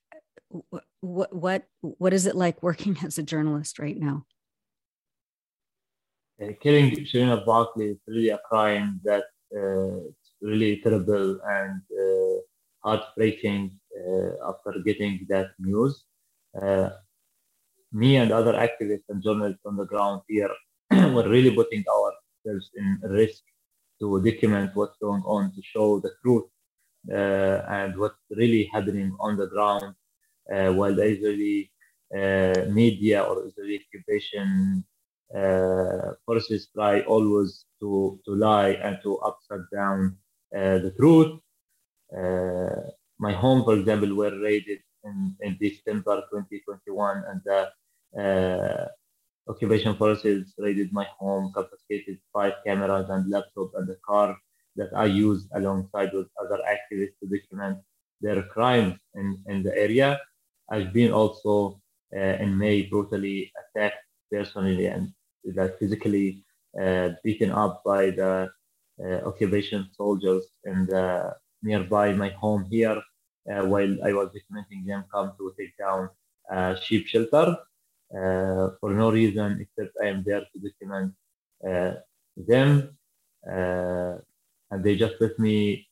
what 1.00 1.32
what 1.32 1.64
what 1.80 2.12
is 2.12 2.26
it 2.26 2.34
like 2.34 2.62
working 2.62 2.96
as 3.04 3.18
a 3.18 3.22
journalist 3.22 3.78
right 3.78 3.98
now? 3.98 4.26
uh, 6.42 6.52
killing 6.60 6.90
Shireen 6.90 7.32
Abu 7.36 7.50
Akleh 7.50 7.90
is 7.92 7.98
really 8.06 8.30
a 8.30 8.40
crime 8.48 9.00
that 9.04 9.24
uh, 9.54 9.96
it's 10.08 10.32
really 10.40 10.80
terrible 10.82 11.38
and 11.44 11.82
uh, 12.04 12.36
heartbreaking 12.84 13.78
uh, 13.98 14.50
after 14.50 14.80
getting 14.84 15.26
that 15.28 15.48
news. 15.58 16.04
Uh, 16.60 16.90
me 17.92 18.16
and 18.16 18.32
other 18.32 18.54
activists 18.54 19.08
and 19.08 19.22
journalists 19.22 19.62
on 19.66 19.76
the 19.76 19.84
ground 19.84 20.22
here 20.28 20.50
were 20.90 21.28
really 21.28 21.54
putting 21.54 21.84
ourselves 21.96 22.70
in 22.76 22.98
risk 23.10 23.42
to 24.00 24.22
document 24.22 24.70
what's 24.74 24.96
going 24.98 25.22
on, 25.26 25.52
to 25.54 25.62
show 25.62 26.00
the 26.00 26.12
truth 26.22 26.44
and 27.08 27.96
what's 27.98 28.16
really 28.30 28.64
happening 28.72 29.16
on 29.20 29.36
the 29.36 29.46
ground 29.48 29.94
while 30.76 30.94
the 30.94 31.04
Israeli 31.04 31.70
media 32.72 33.22
or 33.22 33.46
Israeli 33.46 33.80
occupation 33.86 34.84
uh, 35.36 36.12
forces 36.26 36.68
try 36.74 37.02
always 37.02 37.66
to, 37.80 38.20
to 38.26 38.34
lie 38.36 38.70
and 38.84 38.98
to 39.02 39.18
upside 39.18 39.64
down 39.72 40.16
uh, 40.56 40.78
the 40.78 40.94
truth. 40.98 41.40
Uh, 42.16 42.90
my 43.18 43.32
home, 43.32 43.64
for 43.64 43.74
example, 43.76 44.14
were 44.14 44.38
raided 44.40 44.80
in, 45.04 45.36
in 45.42 45.58
December 45.60 46.22
2021, 46.32 47.24
and 47.28 47.40
the 47.44 48.20
uh, 48.22 48.88
occupation 49.50 49.96
forces 49.96 50.54
raided 50.58 50.92
my 50.92 51.06
home, 51.18 51.52
confiscated 51.54 52.18
five 52.32 52.54
cameras 52.66 53.08
and 53.10 53.30
laptop 53.30 53.70
and 53.76 53.88
the 53.88 53.98
car 54.06 54.36
that 54.76 54.90
I 54.94 55.06
use 55.06 55.48
alongside 55.54 56.10
with 56.12 56.28
other 56.42 56.58
activists 56.74 57.18
to 57.20 57.26
document 57.26 57.78
their 58.20 58.42
crimes 58.42 58.98
in, 59.14 59.38
in 59.46 59.62
the 59.62 59.76
area. 59.76 60.20
I've 60.70 60.92
been 60.92 61.12
also 61.12 61.80
uh, 62.14 62.36
in 62.42 62.56
May 62.56 62.82
brutally 62.82 63.52
attacked 63.60 64.04
personally 64.30 64.86
and 64.86 65.12
that 65.44 65.78
physically 65.78 66.44
uh, 66.80 67.10
beaten 67.24 67.50
up 67.50 67.82
by 67.84 68.10
the 68.10 68.48
uh, 69.02 69.04
occupation 69.26 69.88
soldiers 69.96 70.44
in 70.64 70.86
the 70.86 71.34
nearby 71.62 72.12
my 72.12 72.28
home 72.30 72.64
here 72.70 73.02
uh, 73.50 73.62
while 73.66 73.96
I 74.04 74.12
was 74.12 74.28
documenting 74.28 74.86
them 74.86 75.04
come 75.12 75.32
to 75.38 75.54
take 75.58 75.76
down 75.76 76.10
sheep 76.82 77.06
shelter 77.06 77.56
for 78.10 78.90
no 78.90 79.10
reason 79.10 79.60
except 79.60 79.96
I 80.02 80.06
am 80.06 80.22
there 80.24 80.40
to 80.40 80.58
document 80.58 81.14
them 82.36 82.96
and 84.70 84.84
they 84.84 84.96
just 84.96 85.14
let 85.20 85.38
me 85.38 85.88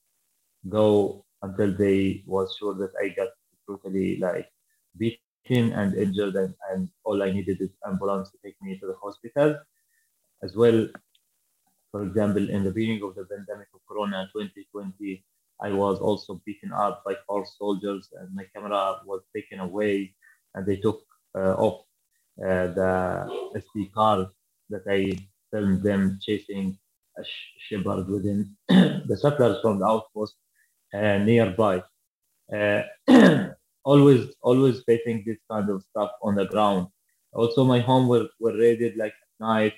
go 0.69 1.25
until 1.43 1.73
they 1.77 2.23
was 2.27 2.57
sure 2.59 2.75
that 2.75 2.93
I 3.03 3.09
got 3.11 3.29
brutally 3.67 4.19
like 4.19 4.51
beaten 4.97 5.73
and 5.73 5.95
injured, 5.95 6.35
and, 6.37 6.55
and 6.71 6.89
all 7.05 7.23
I 7.23 7.31
needed 7.33 7.61
is 7.61 7.71
ambulance 7.87 8.31
to 8.31 8.39
take 8.45 8.57
me 8.63 8.79
to 8.79 8.87
the 8.87 8.97
hospital. 9.03 9.61
As 10.43 10.55
well, 10.57 10.87
for 11.91 12.03
example, 12.05 12.49
in 12.51 12.65
the 12.65 12.71
beginning 12.71 13.03
of 13.03 13.15
the 13.15 13.25
pandemic 13.25 13.69
of 13.75 13.81
Corona 13.89 14.29
2020, 14.33 15.25
I 15.61 15.73
was 15.73 15.99
also 15.99 16.41
beaten 16.47 16.73
up 16.73 17.03
by 17.05 17.15
four 17.27 17.45
soldiers, 17.47 18.09
and 18.19 18.35
my 18.35 18.45
camera 18.55 19.01
was 19.07 19.23
taken 19.35 19.61
away, 19.61 20.15
and 20.55 20.67
they 20.67 20.77
took 20.77 21.01
uh, 21.35 21.55
off 21.55 21.85
uh, 22.43 22.69
the 22.79 23.53
SD 23.57 23.93
card 23.93 24.29
that 24.71 24.83
I 24.89 25.19
filmed 25.51 25.83
them 25.83 26.19
chasing 26.23 26.79
shepherd 27.69 28.09
within 28.09 28.57
the 28.69 29.17
settlers 29.21 29.59
from 29.63 29.79
the 29.79 29.87
outpost 29.87 30.35
uh, 30.95 31.19
nearby. 31.19 31.83
Uh, 32.53 32.83
always 33.85 34.29
always 34.43 34.83
facing 34.85 35.23
this 35.27 35.39
kind 35.51 35.69
of 35.71 35.83
stuff 35.91 36.11
on 36.23 36.35
the 36.35 36.47
ground. 36.47 36.89
Also, 37.33 37.65
my 37.65 37.81
home 37.81 38.09
were, 38.09 38.29
were 38.41 38.57
raided 38.57 38.97
like 38.97 39.13
at 39.13 39.45
night 39.47 39.75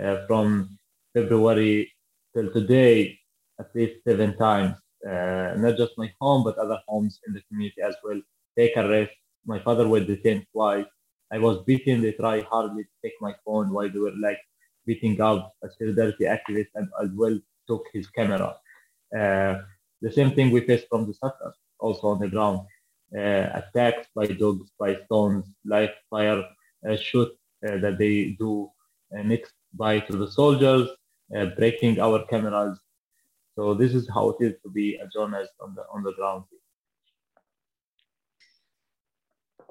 uh, 0.00 0.26
from 0.26 0.78
February 1.14 1.92
till 2.34 2.52
today 2.52 3.18
at 3.60 3.74
least 3.74 3.96
seven 4.06 4.36
times. 4.36 4.74
Uh, 5.06 5.54
not 5.56 5.76
just 5.76 5.92
my 5.96 6.10
home, 6.20 6.42
but 6.44 6.58
other 6.58 6.80
homes 6.88 7.20
in 7.26 7.32
the 7.34 7.42
community 7.48 7.80
as 7.82 7.94
well. 8.04 8.20
Take 8.58 8.76
arrest. 8.76 9.12
My 9.46 9.58
father 9.60 9.86
was 9.88 10.06
detained 10.06 10.46
twice. 10.52 10.86
I 11.32 11.38
was 11.38 11.62
beaten. 11.64 12.00
They 12.02 12.12
tried 12.12 12.44
hardly 12.44 12.84
to 12.84 12.90
take 13.04 13.14
my 13.20 13.34
phone 13.44 13.70
while 13.72 13.90
they 13.90 13.98
were 13.98 14.16
like 14.20 14.38
beating 14.86 15.20
up 15.20 15.54
a 15.62 15.68
solidarity 15.78 16.24
activist 16.24 16.68
and 16.74 16.88
as 17.02 17.10
well 17.14 17.38
took 17.68 17.84
his 17.92 18.06
camera. 18.08 18.56
Uh, 19.16 19.54
the 20.02 20.12
same 20.12 20.30
thing 20.32 20.50
we 20.50 20.60
faced 20.60 20.86
from 20.88 21.06
the 21.06 21.14
settlers 21.14 21.54
also 21.78 22.08
on 22.08 22.18
the 22.20 22.28
ground. 22.28 22.60
Uh, 23.16 23.48
attacks 23.60 24.08
by 24.14 24.26
dogs, 24.26 24.70
by 24.78 24.96
stones, 25.04 25.46
live 25.64 25.90
fire 26.10 26.42
uh, 26.88 26.96
shoot 26.96 27.28
uh, 27.66 27.78
that 27.78 27.96
they 27.98 28.36
do 28.38 28.68
next 29.12 29.52
by 29.72 30.00
to 30.00 30.16
the 30.16 30.30
soldiers, 30.30 30.88
breaking 31.56 32.00
our 32.00 32.24
cameras. 32.26 32.78
So 33.54 33.74
this 33.74 33.94
is 33.94 34.08
how 34.12 34.30
it 34.30 34.44
is 34.44 34.54
to 34.62 34.70
be 34.70 34.96
a 34.96 35.06
journalist 35.08 35.52
on 35.60 35.74
the 35.74 35.82
on 35.92 36.02
the 36.02 36.12
ground. 36.12 36.44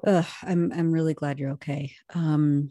Ugh, 0.06 0.26
I'm 0.42 0.72
I'm 0.72 0.92
really 0.92 1.14
glad 1.14 1.38
you're 1.38 1.52
okay. 1.52 1.92
Um, 2.14 2.70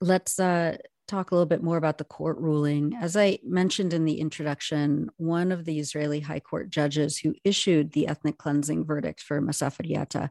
let's 0.00 0.38
uh, 0.38 0.76
talk 1.10 1.30
a 1.30 1.34
little 1.34 1.46
bit 1.46 1.62
more 1.62 1.76
about 1.76 1.98
the 1.98 2.04
court 2.04 2.38
ruling. 2.38 2.94
As 2.94 3.16
I 3.16 3.40
mentioned 3.44 3.92
in 3.92 4.04
the 4.04 4.20
introduction, 4.20 5.10
one 5.16 5.50
of 5.50 5.64
the 5.64 5.80
Israeli 5.80 6.20
High 6.20 6.40
Court 6.40 6.70
judges 6.70 7.18
who 7.18 7.34
issued 7.42 7.92
the 7.92 8.06
ethnic 8.06 8.38
cleansing 8.38 8.84
verdict 8.84 9.20
for 9.20 9.42
Masafer 9.42 9.90
Yatta 9.90 10.30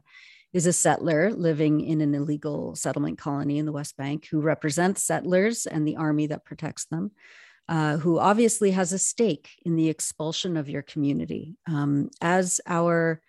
is 0.52 0.66
a 0.66 0.72
settler 0.72 1.30
living 1.32 1.80
in 1.80 2.00
an 2.00 2.14
illegal 2.14 2.74
settlement 2.74 3.18
colony 3.18 3.58
in 3.58 3.66
the 3.66 3.72
West 3.72 3.96
Bank 3.96 4.26
who 4.30 4.40
represents 4.40 5.04
settlers 5.04 5.66
and 5.66 5.86
the 5.86 5.96
army 5.96 6.26
that 6.28 6.44
protects 6.44 6.86
them. 6.86 7.12
Uh, 7.68 7.98
who 7.98 8.18
obviously 8.18 8.72
has 8.72 8.92
a 8.92 8.98
stake 8.98 9.50
in 9.64 9.76
the 9.76 9.88
expulsion 9.88 10.56
of 10.56 10.68
your 10.68 10.82
community. 10.82 11.54
Um, 11.68 12.10
as 12.20 12.60
our 12.66 13.20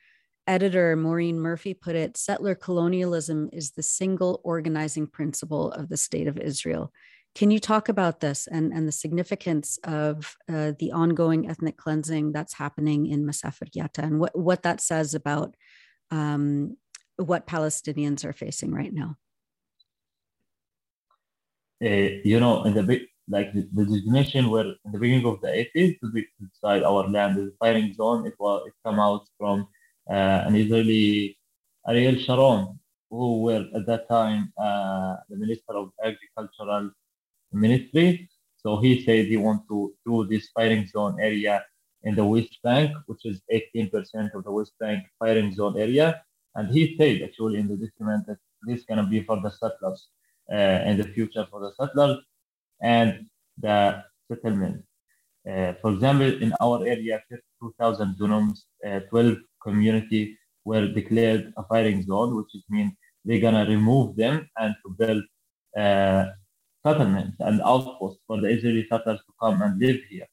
editor 0.47 0.95
Maureen 0.95 1.39
Murphy 1.39 1.75
put 1.75 1.95
it, 1.95 2.17
settler 2.17 2.55
colonialism 2.55 3.49
is 3.53 3.71
the 3.71 3.83
single 3.83 4.41
organizing 4.43 5.05
principle 5.05 5.71
of 5.73 5.89
the 5.89 5.97
state 5.97 6.27
of 6.27 6.39
Israel. 6.39 6.91
Can 7.33 7.49
you 7.49 7.59
talk 7.59 7.87
about 7.87 8.19
this 8.19 8.47
and, 8.47 8.73
and 8.73 8.87
the 8.87 8.91
significance 8.91 9.79
of 9.85 10.35
uh, 10.49 10.73
the 10.77 10.91
ongoing 10.91 11.49
ethnic 11.49 11.77
cleansing 11.77 12.33
that's 12.33 12.55
happening 12.55 13.07
in 13.07 13.25
Masafer 13.25 13.69
Yatta 13.71 14.03
and 14.03 14.19
what, 14.19 14.37
what 14.37 14.63
that 14.63 14.81
says 14.81 15.13
about 15.13 15.55
um, 16.11 16.75
what 17.15 17.47
Palestinians 17.47 18.25
are 18.25 18.33
facing 18.33 18.73
right 18.73 18.93
now? 18.93 19.15
Uh, 21.83 22.19
you 22.23 22.39
know, 22.39 22.63
in 22.65 22.73
the 22.73 23.07
like 23.27 23.53
the, 23.53 23.67
the, 23.73 23.85
designation 23.85 24.49
where 24.49 24.65
in 24.65 24.91
the 24.91 24.99
beginning 24.99 25.25
of 25.25 25.39
the 25.41 25.47
80s 25.47 25.99
to 26.01 26.11
be 26.11 26.27
inside 26.39 26.83
our 26.83 27.07
land, 27.07 27.37
the 27.37 27.53
firing 27.59 27.93
zone, 27.93 28.27
it 28.27 28.33
was 28.37 28.67
it 28.67 28.73
come 28.85 28.99
out 28.99 29.23
from 29.37 29.67
uh, 30.09 30.43
an 30.45 30.55
Israeli 30.55 31.37
Ariel 31.87 32.17
Sharon, 32.17 32.79
who 33.09 33.41
were 33.41 33.65
at 33.73 33.85
that 33.87 34.07
time 34.09 34.51
uh, 34.57 35.15
the 35.29 35.37
Minister 35.37 35.73
of 35.73 35.91
Agricultural 36.03 36.91
ministry. 37.53 38.29
So 38.57 38.79
he 38.79 39.03
said 39.03 39.25
he 39.25 39.37
wants 39.37 39.67
to 39.69 39.93
do 40.05 40.27
this 40.27 40.49
firing 40.55 40.87
zone 40.87 41.17
area 41.19 41.65
in 42.03 42.15
the 42.15 42.25
West 42.25 42.57
Bank, 42.63 42.95
which 43.07 43.25
is 43.25 43.41
18% 43.51 44.33
of 44.33 44.43
the 44.43 44.51
West 44.51 44.73
Bank 44.79 45.03
firing 45.19 45.53
zone 45.53 45.79
area. 45.79 46.21
And 46.55 46.69
he 46.69 46.95
said 46.97 47.21
actually 47.23 47.59
in 47.59 47.67
the 47.67 47.77
document 47.77 48.27
that 48.27 48.37
this 48.67 48.79
is 48.79 48.85
going 48.85 49.03
to 49.03 49.09
be 49.09 49.23
for 49.23 49.39
the 49.41 49.49
settlers 49.49 50.09
uh, 50.51 50.89
in 50.89 50.97
the 50.97 51.05
future 51.15 51.47
for 51.49 51.59
the 51.61 51.71
settlers 51.79 52.19
and 52.81 53.25
the 53.57 54.03
settlement. 54.27 54.83
Uh, 55.49 55.73
for 55.81 55.91
example, 55.93 56.41
in 56.41 56.53
our 56.61 56.85
area, 56.85 57.19
52,000 57.29 58.17
dunums, 58.17 58.65
uh, 58.87 58.99
12 59.09 59.37
community 59.63 60.37
were 60.65 60.87
declared 60.87 61.51
a 61.57 61.63
firing 61.63 62.03
zone, 62.03 62.35
which 62.35 62.51
means 62.69 62.91
they're 63.25 63.39
gonna 63.39 63.65
remove 63.65 64.15
them 64.15 64.47
and 64.57 64.75
to 64.83 64.95
build 64.97 65.23
uh, 65.77 66.25
settlements 66.85 67.37
and 67.39 67.61
outposts 67.61 68.21
for 68.27 68.41
the 68.41 68.49
Israeli 68.49 68.87
settlers 68.89 69.19
to 69.19 69.33
come 69.41 69.61
and 69.61 69.79
live 69.79 69.99
here. 70.09 70.27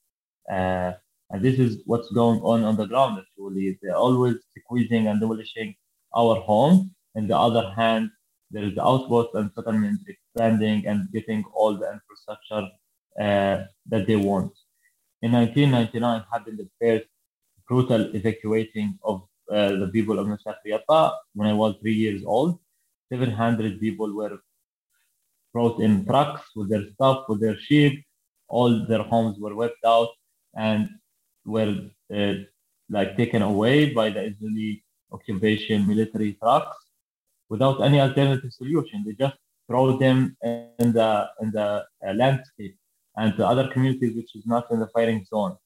Uh, 0.51 0.93
and 1.31 1.43
this 1.43 1.59
is 1.59 1.83
what's 1.87 2.11
going 2.13 2.41
on 2.43 2.65
on 2.65 2.77
the 2.77 2.87
ground. 2.87 3.21
Actually, 3.21 3.79
they're 3.83 3.97
always 3.97 4.37
squeezing 4.59 5.09
and 5.09 5.21
demolishing 5.21 5.75
our 6.17 6.37
home. 6.37 6.93
On 7.17 7.27
the 7.29 7.37
other 7.39 7.71
hand, 7.77 8.11
there 8.51 8.65
is 8.65 8.75
the 8.77 8.85
outpost 8.87 9.31
and 9.35 9.51
settlements 9.55 10.05
expanding 10.09 10.87
and 10.87 11.11
getting 11.13 11.45
all 11.55 11.77
the 11.77 11.93
infrastructure 11.93 12.69
uh, 13.21 13.65
that 13.89 14.07
they 14.07 14.17
want. 14.17 14.53
In 15.23 15.33
1999, 15.33 16.25
happened 16.33 16.59
the 16.61 16.69
first 16.81 17.09
brutal 17.69 18.15
evacuating 18.17 18.99
of 19.05 19.23
uh, 19.53 19.71
the 19.77 19.89
people 19.93 20.19
of 20.19 20.27
Masafer 20.29 20.67
Yatta 20.67 21.15
when 21.35 21.49
I 21.49 21.55
was 21.55 21.77
three 21.81 21.95
years 21.95 22.23
old. 22.25 22.59
700 23.13 23.81
people 23.81 24.15
were 24.15 24.39
brought 25.53 25.81
in 25.81 26.05
trucks 26.07 26.43
with 26.57 26.69
their 26.71 26.85
stuff, 26.95 27.25
with 27.29 27.41
their 27.41 27.59
sheep. 27.59 28.05
All 28.49 28.87
their 28.87 29.03
homes 29.03 29.39
were 29.39 29.55
wiped 29.55 29.85
out 29.85 30.09
and 30.57 30.89
were 31.45 31.75
uh, 32.15 32.35
like 32.89 33.17
taken 33.17 33.43
away 33.43 33.93
by 33.93 34.11
the 34.11 34.23
Israeli 34.31 34.83
occupation 35.13 35.87
military 35.87 36.35
trucks 36.35 36.77
without 37.49 37.83
any 37.83 38.01
alternative 38.01 38.53
solution. 38.53 39.05
They 39.05 39.13
just 39.13 39.37
throw 39.67 39.99
them 39.99 40.37
in 40.43 40.93
the 40.99 41.29
in 41.41 41.51
the 41.51 41.85
uh, 42.07 42.13
landscape 42.15 42.77
and 43.17 43.39
other 43.41 43.69
communities 43.69 44.17
which 44.17 44.35
is 44.35 44.47
not 44.47 44.71
in 44.71 44.81
the 44.81 44.89
fighting 44.89 45.25
zone. 45.25 45.57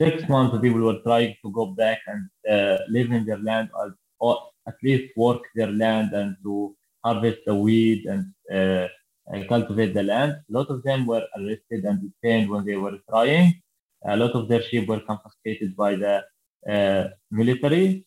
Six 0.00 0.28
months, 0.28 0.54
of 0.54 0.62
people 0.62 0.80
were 0.80 1.00
trying 1.02 1.34
to 1.42 1.50
go 1.50 1.66
back 1.66 1.98
and 2.06 2.22
uh, 2.48 2.78
live 2.88 3.10
in 3.10 3.24
their 3.26 3.38
land 3.38 3.70
or, 3.74 3.96
or, 4.20 4.34
at 4.68 4.74
least 4.82 5.16
work 5.16 5.40
their 5.54 5.72
land 5.72 6.12
and 6.12 6.36
to 6.42 6.76
harvest 7.04 7.40
the 7.46 7.54
weed 7.54 8.06
and, 8.06 8.32
uh, 8.52 8.88
and 9.28 9.48
cultivate 9.48 9.94
the 9.94 10.02
land. 10.02 10.32
A 10.32 10.52
lot 10.52 10.68
of 10.68 10.82
them 10.82 11.06
were 11.06 11.24
arrested 11.36 11.84
and 11.84 12.00
detained 12.00 12.50
when 12.50 12.64
they 12.64 12.76
were 12.76 12.98
trying. 13.08 13.60
A 14.06 14.16
lot 14.16 14.32
of 14.32 14.48
their 14.48 14.62
sheep 14.62 14.88
were 14.88 15.00
confiscated 15.00 15.76
by 15.76 15.96
the 15.96 16.24
uh, 16.68 17.08
military. 17.30 18.04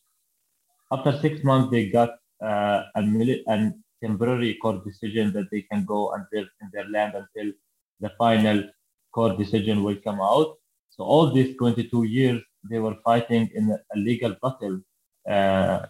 After 0.92 1.18
six 1.20 1.44
months, 1.44 1.72
they 1.72 1.90
got 1.90 2.12
uh, 2.44 2.84
a, 2.96 3.02
mili- 3.02 3.44
a 3.48 3.74
temporary 4.04 4.56
court 4.56 4.84
decision 4.86 5.32
that 5.34 5.50
they 5.52 5.62
can 5.62 5.86
go 5.86 6.12
and 6.14 6.26
live 6.34 6.48
in 6.62 6.70
their 6.74 6.88
land 6.90 7.14
until 7.16 7.54
the 8.00 8.10
final 8.18 8.64
court 9.12 9.38
decision 9.38 9.84
will 9.84 9.98
come 9.98 10.20
out. 10.22 10.58
So 10.90 11.04
all 11.04 11.32
these 11.32 11.56
22 11.58 12.04
years, 12.04 12.42
they 12.70 12.80
were 12.80 12.96
fighting 13.04 13.50
in 13.56 13.72
a 13.72 13.98
legal 13.98 14.36
battle 14.42 14.82
uh, 15.30 15.86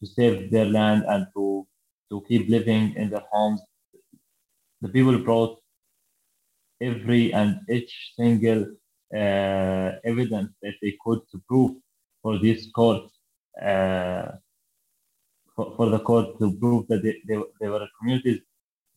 to 0.00 0.06
save 0.06 0.50
their 0.50 0.66
land 0.66 1.04
and 1.06 1.26
to, 1.34 1.66
to 2.10 2.22
keep 2.28 2.48
living 2.48 2.94
in 2.96 3.10
their 3.10 3.24
homes. 3.30 3.60
The 4.82 4.88
people 4.88 5.18
brought 5.18 5.60
every 6.80 7.32
and 7.32 7.60
each 7.68 8.12
single 8.16 8.66
uh, 9.14 9.90
evidence 10.04 10.50
that 10.62 10.74
they 10.82 10.96
could 11.04 11.20
to 11.30 11.40
prove 11.48 11.76
for 12.22 12.38
this 12.38 12.70
court, 12.72 13.04
uh, 13.60 14.32
for, 15.54 15.74
for, 15.76 15.90
the 15.90 15.98
court 15.98 16.38
to 16.38 16.52
prove 16.58 16.86
that 16.88 17.02
they, 17.02 17.16
they, 17.28 17.42
they 17.60 17.68
were 17.68 17.86
communities 17.98 18.40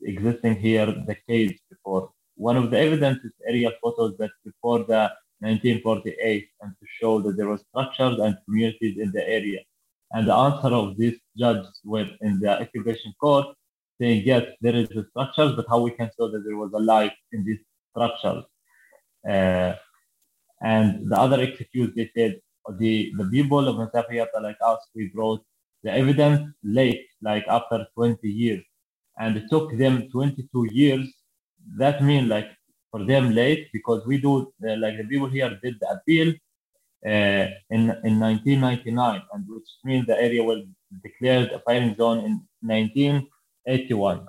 existing 0.02 0.56
here 0.56 0.88
decades 1.08 1.60
before. 1.70 2.12
One 2.36 2.58
of 2.58 2.72
the 2.72 2.80
evidence 2.80 3.24
is 3.24 3.32
aerial 3.48 3.74
photos 3.82 4.18
that 4.18 4.32
before 4.44 4.80
the 4.80 5.12
1948 5.40 6.50
and 6.62 6.74
to 6.80 6.86
show 7.00 7.20
that 7.22 7.38
there 7.38 7.48
were 7.48 7.58
structures 7.58 8.20
and 8.20 8.38
communities 8.46 8.98
in 8.98 9.12
the 9.12 9.28
area. 9.28 9.60
And 10.14 10.28
the 10.28 10.36
answer 10.36 10.68
of 10.68 10.98
these 10.98 11.20
judges 11.38 11.80
were 11.84 12.08
in 12.22 12.40
the 12.40 12.62
occupation 12.62 13.14
court 13.20 13.48
saying, 14.00 14.24
yes, 14.26 14.44
there 14.62 14.76
is 14.76 14.90
the 14.90 15.06
structures, 15.10 15.54
but 15.56 15.66
how 15.68 15.82
we 15.82 15.92
can 15.92 16.10
show 16.18 16.30
that 16.30 16.44
there 16.46 16.58
was 16.58 16.72
a 16.74 16.80
life 16.80 17.14
in 17.32 17.44
these 17.44 17.60
structures. 17.92 18.44
Uh, 19.28 19.74
and 20.62 21.10
the 21.12 21.18
other 21.18 21.42
excuse, 21.42 21.92
they 21.96 22.10
said, 22.16 22.40
the, 22.78 23.12
the 23.18 23.26
people 23.26 23.68
of 23.68 23.76
Masafer 23.76 24.12
Yatta 24.12 24.42
like 24.42 24.58
us, 24.66 24.80
we 24.96 25.08
brought 25.08 25.44
the 25.84 25.92
evidence 25.92 26.54
late, 26.64 27.08
like 27.22 27.46
after 27.48 27.86
20 27.96 28.28
years 28.30 28.64
and 29.18 29.38
it 29.38 29.50
took 29.50 29.76
them 29.78 30.10
22 30.10 30.68
years. 30.72 31.08
That 31.78 32.04
means 32.04 32.30
like 32.30 32.50
for 32.92 33.04
them 33.06 33.34
late 33.34 33.70
because 33.72 34.06
we 34.06 34.18
do 34.18 34.54
uh, 34.68 34.76
like 34.78 34.98
the 34.98 35.06
people 35.06 35.30
here 35.30 35.58
did 35.64 35.76
the 35.80 35.90
appeal 35.92 36.34
uh, 37.06 37.48
in 37.70 37.82
in 38.08 38.20
1999, 38.20 39.22
and 39.34 39.46
which 39.48 39.70
means 39.84 40.06
the 40.06 40.20
area 40.20 40.44
was 40.44 40.64
declared 41.04 41.52
a 41.52 41.60
firing 41.60 41.96
zone 41.96 42.20
in 42.20 42.42
1981. 42.62 44.28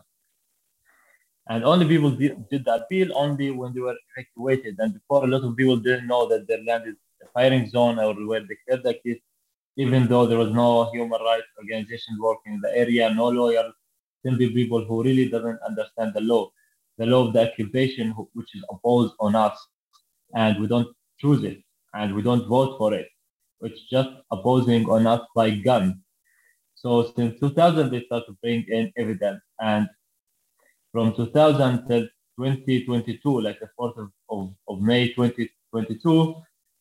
And 1.46 1.62
only 1.64 1.86
people 1.86 2.10
did, 2.10 2.42
the 2.50 2.74
appeal 2.74 3.12
only 3.14 3.50
when 3.50 3.74
they 3.74 3.80
were 3.80 3.96
evacuated, 4.16 4.76
and 4.78 4.94
before 4.94 5.24
a 5.24 5.26
lot 5.26 5.44
of 5.44 5.56
people 5.56 5.76
didn't 5.76 6.06
know 6.06 6.26
that 6.28 6.48
their 6.48 6.62
land 6.64 6.84
is 6.86 6.96
a 7.22 7.26
firing 7.34 7.68
zone 7.68 7.98
or 7.98 8.14
were 8.26 8.40
declared 8.40 8.84
like 8.84 9.02
this, 9.04 9.18
even 9.76 10.06
though 10.06 10.26
there 10.26 10.38
was 10.38 10.52
no 10.52 10.90
human 10.92 11.20
rights 11.20 11.46
organization 11.58 12.16
working 12.20 12.54
in 12.54 12.60
the 12.60 12.76
area, 12.76 13.12
no 13.12 13.28
lawyers, 13.28 13.72
simply 14.24 14.50
people 14.50 14.84
who 14.84 15.02
really 15.02 15.28
doesn't 15.28 15.60
understand 15.68 16.14
the 16.14 16.20
law, 16.20 16.50
the 16.98 17.06
law 17.06 17.26
of 17.26 17.32
the 17.34 17.50
occupation, 17.50 18.10
which 18.32 18.54
is 18.54 18.64
opposed 18.70 19.14
on 19.20 19.34
us, 19.34 19.56
and 20.34 20.60
we 20.60 20.66
don't 20.66 20.88
choose 21.18 21.44
it, 21.44 21.63
and 21.94 22.14
we 22.14 22.22
don't 22.22 22.46
vote 22.46 22.76
for 22.78 22.92
it, 22.94 23.08
which 23.58 23.88
just 23.90 24.10
opposing 24.30 24.88
on 24.88 25.06
us 25.06 25.22
by 25.34 25.50
gun. 25.50 26.00
So 26.74 27.12
since 27.16 27.40
2000, 27.40 27.90
they 27.90 28.04
start 28.04 28.24
to 28.26 28.36
bring 28.42 28.64
in 28.68 28.92
evidence, 28.96 29.40
and 29.60 29.88
from 30.92 31.14
2000 31.14 31.88
till 31.88 32.06
2022, 32.38 33.40
like 33.40 33.60
the 33.60 33.68
4th 33.78 33.96
of, 33.98 34.10
of, 34.28 34.54
of 34.68 34.80
May 34.80 35.08
2022, 35.08 36.34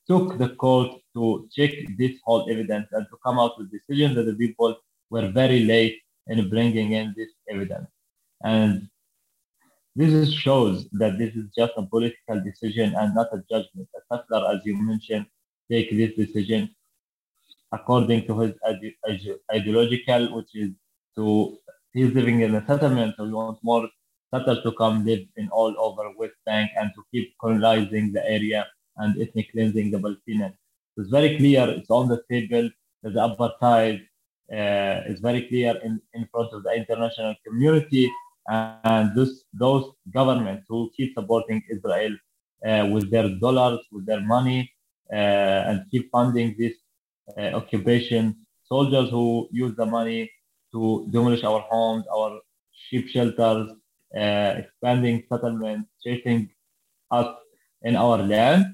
took 0.08 0.38
the 0.38 0.50
court 0.50 0.92
to 1.14 1.48
check 1.56 1.72
this 1.98 2.18
whole 2.26 2.50
evidence 2.50 2.88
and 2.92 3.06
to 3.10 3.18
come 3.26 3.40
out 3.40 3.58
with 3.58 3.72
decisions 3.72 4.16
that 4.16 4.26
the 4.26 4.34
people 4.34 4.76
were 5.10 5.30
very 5.30 5.62
late 5.62 6.02
in 6.28 6.50
bringing 6.50 6.92
in 6.94 7.14
this 7.16 7.30
evidence. 7.50 7.88
And 8.44 8.90
this 9.96 10.34
shows 10.34 10.88
that 10.94 11.18
this 11.18 11.36
is 11.36 11.46
just 11.56 11.74
a 11.78 11.84
political 11.84 12.42
decision 12.44 12.94
and 12.96 13.14
not 13.14 13.28
a 13.32 13.44
judgment. 13.50 13.88
A 13.96 14.02
settler, 14.10 14.52
as 14.54 14.66
you 14.66 14.76
mentioned, 14.76 15.26
take 15.72 15.92
this 15.92 16.16
decision 16.16 16.70
according 17.72 18.26
to 18.28 18.40
his 18.40 18.54
ide- 18.66 19.40
ideological, 19.54 20.36
which 20.36 20.56
is 20.56 20.72
to 21.16 21.58
he's 21.94 22.14
living 22.14 22.42
in 22.42 22.56
a 22.56 22.66
settlement, 22.66 23.16
so 23.18 23.26
he 23.26 23.32
wants 23.32 23.62
more 23.64 23.88
settlers 24.34 24.64
to 24.64 24.72
come 24.74 25.06
live 25.06 25.26
in 25.38 25.48
all 25.50 25.74
over 25.78 26.12
West 26.18 26.40
Bank 26.46 26.72
and 26.76 26.92
to 26.96 27.04
keep 27.12 27.36
colonizing 27.40 28.12
the 28.12 28.24
area 28.28 28.66
and 28.98 29.22
ethnic 29.22 29.52
cleansing 29.52 29.92
the 29.92 30.00
Palestinians. 30.00 30.56
It's 30.98 31.10
very 31.10 31.38
clear, 31.38 31.70
it's 31.70 31.90
on 31.90 32.08
the 32.08 32.22
table 32.30 32.70
that 33.04 33.14
the 33.14 33.20
apartheid 33.20 34.02
uh, 34.52 35.12
is 35.12 35.20
very 35.20 35.48
clear 35.48 35.80
in, 35.84 36.02
in 36.14 36.28
front 36.32 36.52
of 36.54 36.64
the 36.64 36.72
international 36.72 37.36
community 37.46 38.12
and 38.48 39.16
this, 39.16 39.44
those 39.54 39.92
governments 40.12 40.66
who 40.68 40.92
keep 40.96 41.14
supporting 41.14 41.62
Israel 41.70 42.16
uh, 42.66 42.88
with 42.92 43.10
their 43.10 43.30
dollars, 43.30 43.80
with 43.92 44.06
their 44.06 44.22
money, 44.22 44.72
uh, 45.12 45.16
and 45.16 45.86
keep 45.92 46.12
funding 46.12 46.56
this 46.58 46.74
uh, 47.38 47.56
occupation, 47.56 48.36
soldiers 48.64 49.10
who 49.10 49.48
use 49.52 49.76
the 49.76 49.86
money 49.86 50.30
to 50.72 51.08
demolish 51.12 51.44
our 51.44 51.62
homes, 51.62 52.06
our 52.14 52.40
sheep 52.72 53.08
shelters, 53.08 53.72
uh, 54.16 54.54
expanding 54.58 55.24
settlements, 55.30 55.90
chasing 56.04 56.50
us 57.12 57.36
in 57.84 57.96
our 57.96 58.18
land. 58.18 58.66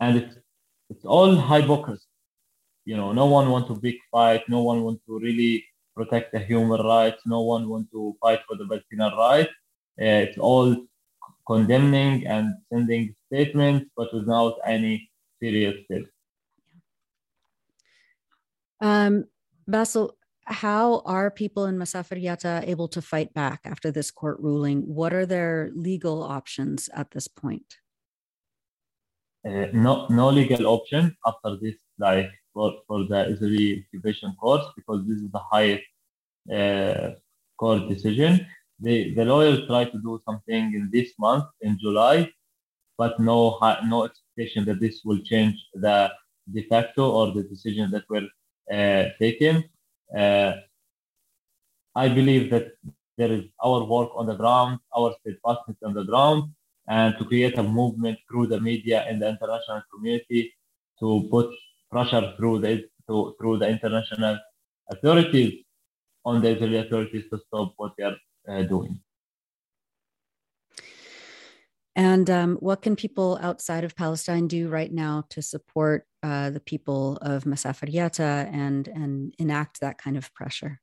And 0.00 0.18
it's, 0.18 0.36
it's 0.90 1.04
all 1.04 1.34
hypocrisy 1.34 2.08
you 2.88 2.96
know, 2.96 3.12
no 3.12 3.26
one 3.26 3.50
wants 3.50 3.68
to 3.68 3.74
big 3.74 3.96
fight. 4.10 4.48
No 4.48 4.62
one 4.62 4.82
wants 4.82 5.04
to 5.04 5.18
really 5.18 5.62
protect 5.98 6.32
the 6.32 6.38
human 6.50 6.80
rights. 6.94 7.20
No 7.26 7.40
one 7.42 7.68
want 7.68 7.86
to 7.94 8.16
fight 8.22 8.40
for 8.46 8.54
the 8.56 8.66
Palestinian 8.70 9.12
rights. 9.26 9.54
Uh, 10.00 10.20
it's 10.24 10.38
all 10.38 10.68
condemning 11.52 12.26
and 12.26 12.46
sending 12.70 13.14
statements, 13.26 13.90
but 13.96 14.08
without 14.14 14.54
any 14.64 14.94
serious 15.42 15.76
steps. 15.84 16.10
Um, 18.80 19.24
Basel, 19.66 20.16
how 20.44 21.02
are 21.04 21.30
people 21.30 21.64
in 21.66 21.76
Masafer 21.76 22.18
able 22.72 22.88
to 22.88 23.02
fight 23.02 23.34
back 23.34 23.60
after 23.64 23.90
this 23.90 24.10
court 24.10 24.38
ruling? 24.40 24.78
What 24.98 25.12
are 25.12 25.26
their 25.26 25.70
legal 25.74 26.22
options 26.22 26.88
at 26.94 27.10
this 27.10 27.26
point? 27.26 27.68
Uh, 29.46 29.66
no, 29.72 30.06
no 30.10 30.30
legal 30.30 30.66
option 30.66 31.16
after 31.26 31.56
this 31.62 31.76
like 31.98 32.30
for, 32.58 32.70
for 32.88 32.98
the 33.12 33.20
Israeli 33.32 33.68
occupation 33.82 34.30
courts 34.42 34.66
because 34.78 35.00
this 35.08 35.18
is 35.24 35.30
the 35.38 35.44
highest 35.54 35.86
uh, 36.58 37.10
court 37.60 37.88
decision. 37.88 38.32
The, 38.80 39.14
the 39.14 39.24
lawyers 39.24 39.60
try 39.68 39.84
to 39.84 39.98
do 40.08 40.20
something 40.26 40.62
in 40.78 40.90
this 40.92 41.10
month, 41.26 41.44
in 41.60 41.78
July, 41.84 42.16
but 43.00 43.12
no, 43.20 43.36
no 43.94 43.98
expectation 44.08 44.64
that 44.68 44.80
this 44.80 44.96
will 45.04 45.20
change 45.32 45.56
the 45.84 46.10
de 46.52 46.62
facto 46.70 47.04
or 47.18 47.26
the 47.36 47.44
decision 47.44 47.90
that 47.92 48.04
were 48.12 48.26
uh, 48.78 49.04
taken. 49.20 49.54
Uh, 50.22 50.52
I 51.94 52.08
believe 52.08 52.50
that 52.50 52.66
there 53.18 53.32
is 53.38 53.44
our 53.64 53.84
work 53.84 54.10
on 54.16 54.26
the 54.26 54.38
ground, 54.42 54.78
our 54.96 55.14
steadfastness 55.20 55.78
on 55.84 55.94
the 55.94 56.04
ground, 56.04 56.40
and 56.88 57.14
to 57.18 57.24
create 57.24 57.56
a 57.58 57.62
movement 57.62 58.18
through 58.28 58.46
the 58.48 58.60
media 58.60 59.04
and 59.08 59.22
the 59.22 59.28
international 59.28 59.82
community 59.92 60.52
to 61.00 61.28
put 61.30 61.50
pressure 61.90 62.34
through 62.36 62.60
the 62.60 62.84
through 63.06 63.58
the 63.58 63.68
international 63.68 64.38
authorities 64.90 65.64
on 66.24 66.42
the 66.42 66.50
Israeli 66.50 66.78
authorities 66.78 67.24
to 67.30 67.38
stop 67.46 67.72
what 67.76 67.92
they 67.96 68.04
are 68.04 68.16
uh, 68.48 68.62
doing. 68.62 69.00
And 71.96 72.30
um, 72.30 72.56
what 72.60 72.82
can 72.82 72.94
people 72.94 73.38
outside 73.42 73.82
of 73.82 73.96
Palestine 73.96 74.46
do 74.46 74.68
right 74.68 74.92
now 74.92 75.24
to 75.30 75.42
support 75.42 76.06
uh, 76.22 76.50
the 76.50 76.60
people 76.60 77.16
of 77.22 77.44
Masafer 77.44 77.92
Yatta 77.92 78.48
and 78.52 78.86
and 78.88 79.34
enact 79.38 79.80
that 79.80 79.98
kind 79.98 80.16
of 80.16 80.32
pressure? 80.32 80.80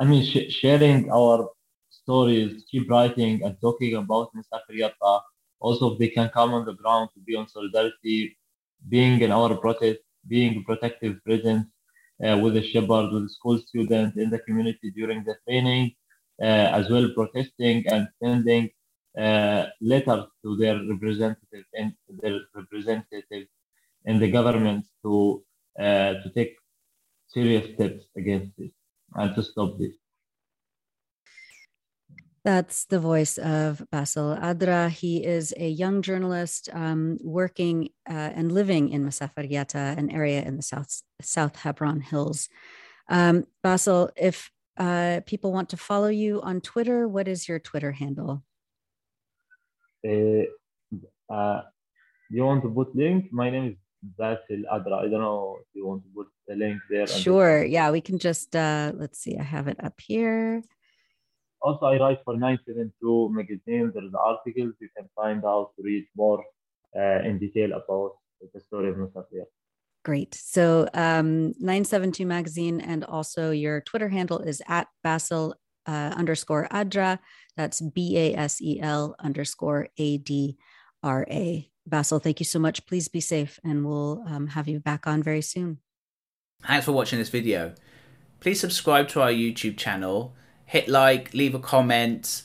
I 0.00 0.04
mean, 0.04 0.24
sh- 0.24 0.52
sharing 0.52 1.10
our 1.12 1.50
stories, 1.90 2.64
keep 2.70 2.90
writing 2.90 3.44
and 3.44 3.56
talking 3.60 3.94
about 3.94 4.30
Masafer 4.34 4.74
Yatta. 4.76 5.20
Also, 5.60 5.92
if 5.92 5.98
they 5.98 6.08
can 6.08 6.28
come 6.30 6.54
on 6.54 6.64
the 6.64 6.74
ground 6.74 7.10
to 7.14 7.20
be 7.20 7.36
on 7.36 7.48
solidarity, 7.48 8.36
being 8.88 9.20
in 9.20 9.32
our 9.32 9.56
protest, 9.56 10.00
being 10.26 10.64
protective 10.64 11.22
presence 11.24 11.66
uh, 12.24 12.38
with 12.42 12.54
the 12.54 12.62
shepherd, 12.62 13.12
with 13.12 13.24
the 13.24 13.30
school 13.30 13.58
students 13.58 14.16
in 14.16 14.30
the 14.30 14.38
community 14.40 14.90
during 14.90 15.24
the 15.24 15.36
training, 15.46 15.92
uh, 16.42 16.68
as 16.78 16.88
well 16.90 17.08
protesting 17.14 17.86
and 17.88 18.08
sending 18.22 18.70
uh, 19.18 19.66
letters 19.80 20.24
to 20.42 20.56
their 20.56 20.76
representatives 20.92 21.68
and 21.74 21.92
their 22.22 22.38
representatives 22.54 23.50
in 24.04 24.18
the 24.18 24.30
government 24.30 24.84
to 25.02 25.44
uh, 25.78 26.14
to 26.22 26.30
take 26.34 26.56
serious 27.28 27.74
steps 27.74 28.04
against 28.16 28.50
this 28.58 28.70
and 29.14 29.34
to 29.34 29.42
stop 29.42 29.78
this. 29.78 29.94
That's 32.48 32.86
the 32.86 32.98
voice 32.98 33.36
of 33.36 33.82
Basel 33.92 34.34
Adra. 34.34 34.88
He 34.88 35.22
is 35.22 35.52
a 35.58 35.68
young 35.68 36.00
journalist 36.00 36.70
um, 36.72 37.18
working 37.22 37.90
uh, 38.08 38.30
and 38.38 38.50
living 38.50 38.88
in 38.88 39.04
Masafer 39.04 39.44
Yatta, 39.46 39.98
an 39.98 40.10
area 40.10 40.40
in 40.40 40.56
the 40.56 40.62
South, 40.62 41.02
South 41.20 41.56
Hebron 41.56 42.00
Hills. 42.00 42.48
Um, 43.10 43.44
Basel, 43.62 44.08
if 44.16 44.50
uh, 44.78 45.20
people 45.26 45.52
want 45.52 45.68
to 45.68 45.76
follow 45.76 46.08
you 46.08 46.40
on 46.40 46.62
Twitter, 46.62 47.06
what 47.06 47.28
is 47.28 47.46
your 47.50 47.58
Twitter 47.58 47.92
handle? 47.92 48.42
Uh, 50.02 50.44
uh, 51.30 51.60
you 52.30 52.44
want 52.44 52.62
to 52.62 52.70
put 52.70 52.96
link? 52.96 53.30
My 53.30 53.50
name 53.50 53.66
is 53.72 53.76
Basel 54.16 54.62
Adra. 54.72 55.04
I 55.04 55.08
don't 55.10 55.20
know 55.20 55.58
if 55.60 55.66
you 55.74 55.86
want 55.86 56.02
to 56.02 56.08
put 56.16 56.28
the 56.46 56.54
link 56.54 56.80
there. 56.88 57.06
Sure. 57.06 57.62
Yeah, 57.62 57.90
we 57.90 58.00
can 58.00 58.18
just, 58.18 58.56
uh, 58.56 58.92
let's 58.94 59.18
see, 59.18 59.36
I 59.36 59.42
have 59.42 59.68
it 59.68 59.84
up 59.84 60.00
here. 60.00 60.62
Also, 61.60 61.86
I 61.86 61.98
write 61.98 62.20
for 62.24 62.36
972 62.36 63.30
magazine. 63.32 63.90
There's 63.94 64.12
articles 64.14 64.74
you 64.80 64.88
can 64.96 65.08
find 65.14 65.44
out 65.44 65.72
to 65.76 65.82
read 65.82 66.06
more 66.16 66.44
uh, 66.96 67.20
in 67.24 67.38
detail 67.38 67.72
about 67.72 68.12
the 68.54 68.60
story 68.60 68.90
of 68.90 68.96
Musafir. 68.96 69.44
Great. 70.04 70.34
So, 70.34 70.88
um, 70.94 71.48
972 71.58 72.24
magazine 72.24 72.80
and 72.80 73.04
also 73.04 73.50
your 73.50 73.80
Twitter 73.80 74.08
handle 74.08 74.38
is 74.38 74.62
at 74.68 74.86
Basel 75.02 75.54
uh, 75.86 76.14
underscore 76.16 76.68
Adra. 76.70 77.18
That's 77.56 77.80
B 77.80 78.16
A 78.16 78.34
S 78.34 78.60
E 78.62 78.80
L 78.80 79.16
underscore 79.18 79.88
A 79.98 80.18
D 80.18 80.56
R 81.02 81.26
A. 81.28 81.68
Basel, 81.86 82.18
thank 82.20 82.38
you 82.38 82.44
so 82.44 82.58
much. 82.58 82.86
Please 82.86 83.08
be 83.08 83.20
safe 83.20 83.58
and 83.64 83.84
we'll 83.84 84.22
um, 84.28 84.46
have 84.48 84.68
you 84.68 84.78
back 84.78 85.06
on 85.06 85.22
very 85.22 85.42
soon. 85.42 85.78
Thanks 86.66 86.84
for 86.84 86.92
watching 86.92 87.18
this 87.18 87.30
video. 87.30 87.74
Please 88.40 88.60
subscribe 88.60 89.08
to 89.08 89.22
our 89.22 89.30
YouTube 89.30 89.76
channel 89.76 90.34
hit 90.68 90.86
like, 90.86 91.32
leave 91.32 91.54
a 91.54 91.58
comment. 91.58 92.42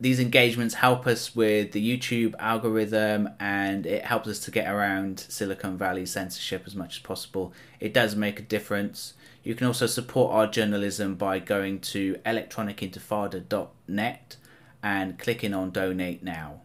These 0.00 0.18
engagements 0.18 0.74
help 0.74 1.06
us 1.06 1.36
with 1.36 1.70
the 1.70 1.80
YouTube 1.80 2.34
algorithm 2.40 3.28
and 3.38 3.86
it 3.86 4.04
helps 4.04 4.26
us 4.26 4.40
to 4.40 4.50
get 4.50 4.68
around 4.68 5.20
Silicon 5.20 5.78
Valley 5.78 6.04
censorship 6.04 6.64
as 6.66 6.74
much 6.74 6.96
as 6.96 7.02
possible. 7.02 7.52
It 7.78 7.94
does 7.94 8.16
make 8.16 8.40
a 8.40 8.42
difference. 8.42 9.14
You 9.44 9.54
can 9.54 9.68
also 9.68 9.86
support 9.86 10.34
our 10.34 10.48
journalism 10.48 11.14
by 11.14 11.38
going 11.38 11.78
to 11.92 12.16
electronicintifada.net 12.26 14.36
and 14.82 15.18
clicking 15.20 15.54
on 15.54 15.70
donate 15.70 16.24
now. 16.24 16.62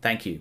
Thank 0.00 0.24
you. 0.24 0.40